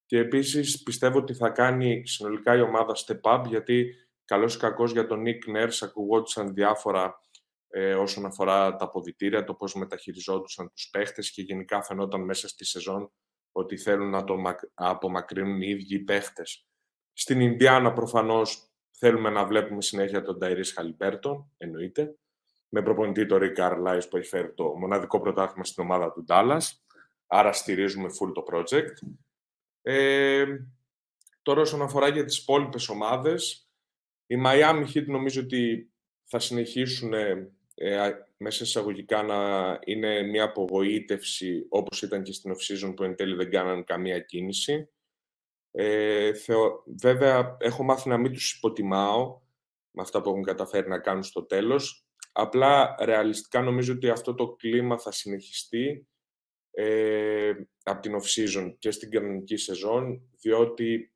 [0.06, 3.94] Και επίσης πιστεύω ότι θα κάνει συνολικά η ομάδα step up, γιατί
[4.24, 7.20] καλώς ή κακός για τον Nick Nurse ακουγόντουσαν διάφορα
[7.68, 12.64] ε, όσον αφορά τα αποδητήρια, το πώς μεταχειριζόντουσαν τους παίχτες και γενικά φαινόταν μέσα στη
[12.64, 13.12] σεζόν
[13.52, 14.36] ότι θέλουν να το
[14.74, 16.66] απομακρύνουν οι ίδιοι οι παίχτες.
[17.12, 22.18] Στην Ινδιάνα προφανώς θέλουμε να βλέπουμε συνέχεια τον Ταϊρής Χαλιμπέρτον, εννοείται,
[22.72, 26.60] με προπονητή τον Rick Carlisle που έχει φέρει το μοναδικό πρωτάθλημα στην ομάδα του Dallas
[27.26, 29.08] άρα στηρίζουμε full το project.
[29.82, 30.44] Ε,
[31.42, 33.68] τώρα όσον αφορά για τις υπόλοιπες ομάδες,
[34.26, 35.92] η Miami Heat νομίζω ότι
[36.24, 37.52] θα συνεχίσουν ε,
[38.36, 43.50] μέσα εισαγωγικά να είναι μια απογοήτευση όπως ήταν και στην off-season που εν τέλει δεν
[43.50, 44.88] κάναν καμία κίνηση.
[45.70, 46.82] Ε, θεω...
[47.00, 49.40] Βέβαια, έχω μάθει να μην τους υποτιμάω
[49.90, 52.04] με αυτά που έχουν καταφέρει να κάνουν στο τέλος.
[52.32, 56.08] Απλά, ρεαλιστικά, νομίζω ότι αυτό το κλίμα θα συνεχιστεί
[56.70, 57.52] ε,
[57.82, 61.14] από την off-season και στην κανονική σεζόν, διότι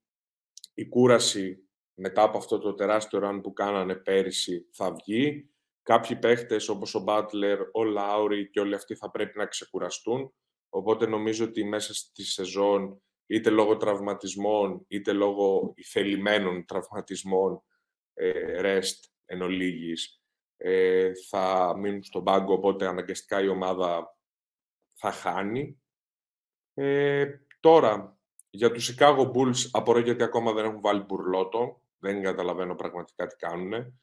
[0.75, 5.49] η κούραση μετά από αυτό το τεράστιο run που κάνανε πέρυσι θα βγει.
[5.83, 10.35] Κάποιοι παίχτες όπως ο Butler, ο Λάουρι και όλοι αυτοί θα πρέπει να ξεκουραστούν.
[10.69, 17.63] Οπότε νομίζω ότι μέσα στη σεζόν, είτε λόγω τραυματισμών, είτε λόγω ηθελημένων τραυματισμών,
[18.15, 20.24] ε, rest εν ολίγης,
[20.67, 24.17] ε, θα μείνουν στον πάγκο, οπότε αναγκαστικά η ομάδα
[24.95, 25.83] θα χάνει.
[26.75, 27.27] Ε,
[27.61, 28.19] τώρα,
[28.51, 31.83] για τους Chicago Bulls απορώ γιατί ακόμα δεν έχουν βάλει μπουρλότο.
[31.99, 34.01] Δεν καταλαβαίνω πραγματικά τι κάνουν.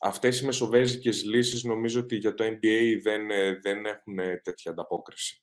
[0.00, 5.42] Αυτές οι μεσοβέζικες λύσεις νομίζω ότι για το NBA δεν, ε, δεν έχουν τέτοια ανταπόκριση.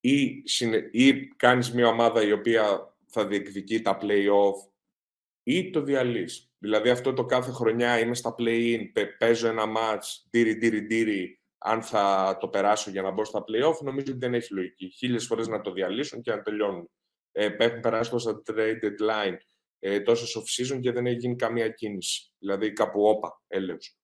[0.00, 0.42] Ή,
[0.90, 4.70] ή κάνεις μια ομάδα η οποία θα διεκδικεί τα play-off
[5.42, 6.53] ή το διαλύεις.
[6.64, 8.80] Δηλαδή αυτό το κάθε χρονιά είμαι στα play-in,
[9.18, 13.78] παίζω ένα match, ντύρι, ντύρι, ντύρι, αν θα το περάσω για να μπω στα play-off,
[13.80, 14.88] νομίζω ότι δεν έχει λογική.
[14.88, 16.90] Χίλιες φορές να το διαλύσουν και να τελειώνουν.
[17.32, 19.36] Ε, έχουν περάσει τόσα trade deadline,
[19.78, 22.32] ε, τόσες off-season και δεν έχει γίνει καμία κίνηση.
[22.38, 23.96] Δηλαδή κάπου όπα, έλεος.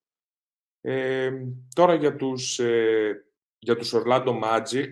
[0.81, 1.31] Ε,
[1.75, 3.25] τώρα για τους, ε,
[3.59, 4.89] για τους Orlando Magic,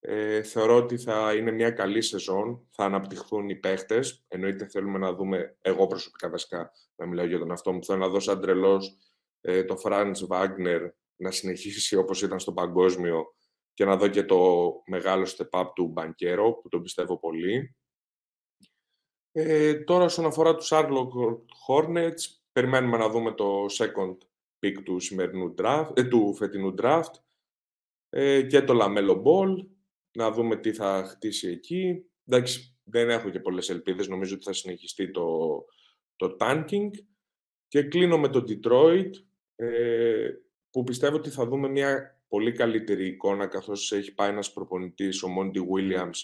[0.00, 5.12] ε, θεωρώ ότι θα είναι μια καλή σεζόν, θα αναπτυχθούν οι παίχτες, εννοείται θέλουμε να
[5.12, 8.96] δούμε, εγώ προσωπικά βασικά, να μιλάω για τον αυτό μου, θέλω να δώσω αντρελός
[9.40, 10.80] ε, το Franz Wagner
[11.16, 13.34] να συνεχίσει όπως ήταν στο παγκόσμιο
[13.74, 17.76] και να δω και το μεγάλο step up του Μπανκέρο, που τον πιστεύω πολύ.
[19.32, 21.38] Ε, τώρα, όσον αφορά τους Charlotte
[21.68, 22.22] Hornets,
[22.52, 24.16] περιμένουμε να δούμε το second
[24.60, 27.12] pick του, σημερινού draft, ε, του φετινού draft
[28.08, 29.66] ε, και το Lamelo Ball,
[30.12, 32.04] να δούμε τι θα χτίσει εκεί.
[32.26, 35.28] Εντάξει, δεν έχω και πολλές ελπίδες, νομίζω ότι θα συνεχιστεί το,
[36.16, 36.90] το tanking.
[37.68, 39.10] Και κλείνω με το Detroit,
[39.54, 40.30] ε,
[40.70, 45.28] που πιστεύω ότι θα δούμε μια πολύ καλύτερη εικόνα καθώς έχει πάει ένας προπονητής, ο
[45.38, 46.18] Monty Williams,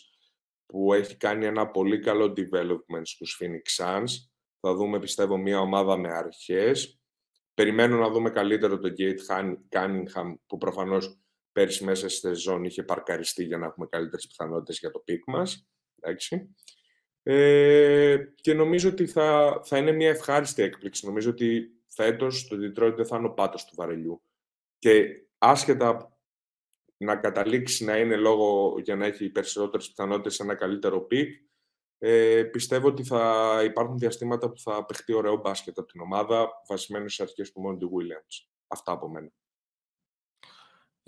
[0.66, 4.08] που έχει κάνει ένα πολύ καλό development στους Phoenix Suns.
[4.60, 7.00] Θα δούμε, πιστεύω, μια ομάδα με αρχές.
[7.54, 9.18] Περιμένω να δούμε καλύτερο τον Cade
[9.70, 11.18] Cunningham, που προφανώς
[11.56, 15.68] πέρσι μέσα στη σεζόν είχε παρκαριστεί για να έχουμε καλύτερες πιθανότητες για το pick μας.
[16.00, 16.54] Εντάξει.
[17.22, 21.06] Ε, και νομίζω ότι θα, θα είναι μια ευχάριστη έκπληξη.
[21.06, 24.22] Νομίζω ότι φέτος το Detroit δεν θα είναι ο πάτος του βαρελιού.
[24.78, 25.06] Και
[25.38, 26.18] άσχετα
[26.96, 31.42] να καταλήξει να είναι λόγο για να έχει περισσότερες πιθανότητες σε ένα καλύτερο pick,
[31.98, 37.08] ε, πιστεύω ότι θα υπάρχουν διαστήματα που θα παιχτεί ωραίο μπάσκετ από την ομάδα, βασισμένο
[37.08, 38.46] σε αρχές του Monty Williams.
[38.66, 39.30] Αυτά από μένα.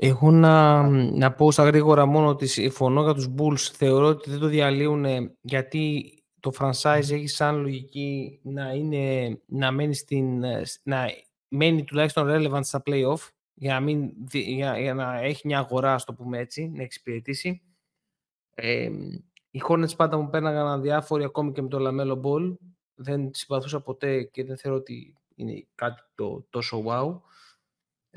[0.01, 3.71] Εγώ να, να πω στα γρήγορα μόνο ότι συμφωνώ για τους Bulls.
[3.73, 5.05] Θεωρώ ότι δεν το διαλύουν
[5.41, 10.45] γιατί το franchise έχει σαν λογική να, είναι, να, μένει, στην,
[10.83, 11.07] να
[11.49, 16.05] μένει τουλάχιστον relevant στα play-off για να, μην, για, για να έχει μια αγορά, ας
[16.05, 17.63] το πούμε έτσι, να εξυπηρετήσει.
[18.55, 18.91] Ε,
[19.51, 22.57] οι Hornets πάντα μου πέρναγαν αδιάφοροι ακόμη και με το Lamelo Ball.
[22.95, 27.21] Δεν συμπαθούσα ποτέ και δεν θεωρώ ότι είναι κάτι το, τόσο wow.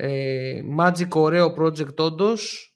[0.04, 2.74] Ε, Magic ωραίο project όντως.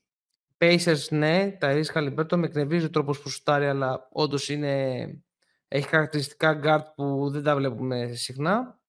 [0.59, 2.37] Pacers ναι, τα ρίσκα λιμπέρτο.
[2.37, 5.07] Με εκνευρίζει ο τρόπος που σουτάρει, αλλά όντως είναι...
[5.69, 8.81] έχει χαρακτηριστικά guard που δεν τα βλέπουμε συχνά.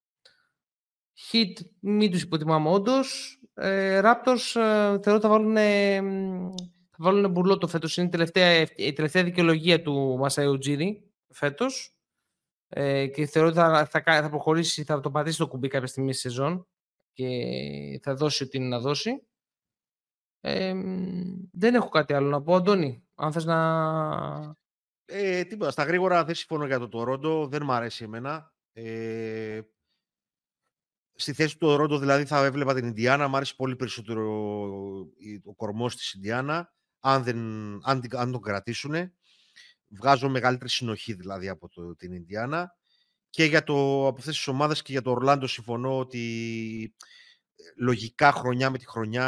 [1.30, 3.40] Hit, μην τους υποτιμάμε όντως.
[3.54, 5.56] Ε, Raptors ε, θεωρώ θα βάλουν,
[6.90, 7.96] θα βάλουν μπουρλό το φέτος.
[7.96, 11.98] Είναι η τελευταία, η τελευταία δικαιολογία του Μασάιου Τζίρι φέτος.
[12.68, 16.12] Ε, και θεωρώ ότι θα, θα, θα προχωρήσει, θα το πατήσει το κουμπί κάποια στιγμή
[16.12, 16.66] στη σεζόν
[17.18, 19.26] και θα δώσει ό,τι είναι να δώσει.
[20.40, 20.74] Ε,
[21.52, 24.56] δεν έχω κάτι άλλο να πω, Αντώνη, αν θες να...
[25.04, 28.52] Ε, τίποτα, στα γρήγορα δεν συμφωνώ για το Τορόντο, δεν μου αρέσει εμένα.
[28.72, 29.60] Ε,
[31.20, 33.28] Στη θέση του Ρόντο δηλαδή θα έβλεπα την Ινδιάνα.
[33.28, 34.24] Μ' άρεσε πολύ περισσότερο
[35.44, 36.72] ο κορμός της Ινδιάνα.
[37.00, 37.38] Αν, δεν,
[37.82, 39.12] αν, αν τον κρατήσουν.
[39.88, 42.76] Βγάζω μεγαλύτερη συνοχή δηλαδή από το, την Ινδιάνα.
[43.30, 46.94] Και για το, από αυτές τις ομάδες και για το Ορλάντο συμφωνώ ότι
[47.56, 49.24] ε, λογικά χρονιά με τη χρονιά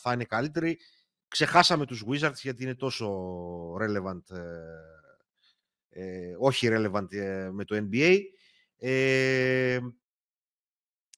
[0.00, 0.78] θα είναι καλύτερη.
[1.28, 3.08] Ξεχάσαμε τους Wizards γιατί είναι τόσο
[3.74, 4.42] relevant, ε,
[5.88, 8.18] ε όχι relevant ε, με το NBA.
[8.76, 9.78] Ε,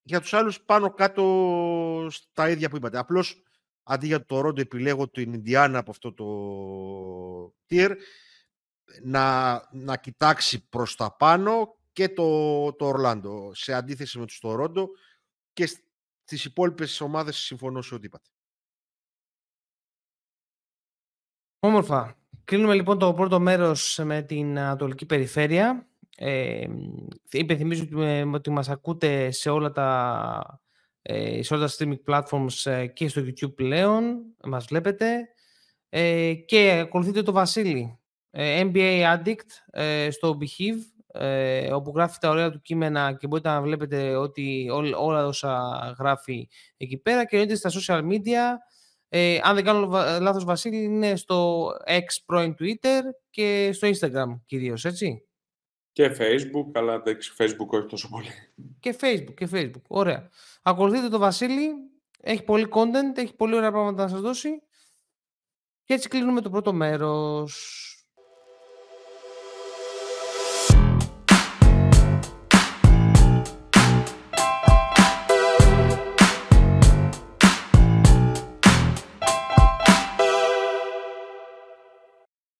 [0.02, 2.98] για τους άλλους πάνω κάτω στα ίδια που είπατε.
[2.98, 3.42] Απλώς
[3.82, 6.26] αντί για το Ρόντο επιλέγω την Ινδιάνα από αυτό το
[7.70, 7.94] tier
[9.02, 14.88] να, να κοιτάξει προς τα πάνω και το, το Ορλάντο σε αντίθεση με το Ρόντο
[15.52, 15.66] και
[16.24, 18.28] στις υπόλοιπες ομάδες συμφωνώ σε ό,τι είπατε.
[21.58, 22.18] Όμορφα.
[22.44, 25.88] Κλείνουμε λοιπόν το πρώτο μέρος με την Ανατολική Περιφέρεια.
[26.16, 26.66] Ε,
[27.30, 27.86] υπενθυμίζω
[28.32, 30.60] ότι μας ακούτε σε όλα τα,
[31.02, 34.24] ε, σε όλα τα streaming platforms ε, και στο YouTube πλέον.
[34.44, 35.28] Μας βλέπετε.
[35.88, 37.98] Ε, και ακολουθείτε το Βασίλη.
[38.30, 43.48] Ε, NBA Addict ε, στο Behave ε, όπου γράφει τα ωραία του κείμενα και μπορείτε
[43.48, 48.58] να βλέπετε ότι όλα όσα γράφει εκεί πέρα και εννοείται στα social media
[49.08, 49.86] ε, αν δεν κάνω
[50.20, 53.00] λάθος Βασίλη είναι στο X πρώην Twitter
[53.30, 55.26] και στο Instagram κυρίως, έτσι.
[55.92, 58.28] Και Facebook, αλλά εντάξει, Facebook όχι τόσο πολύ.
[58.80, 59.82] Και Facebook, και Facebook.
[59.88, 60.30] Ωραία.
[60.62, 61.70] Ακολουθείτε το Βασίλη.
[62.20, 64.62] Έχει πολύ content, έχει πολύ ωραία πράγματα να σας δώσει.
[65.84, 67.95] Και έτσι κλείνουμε το πρώτο μέρος.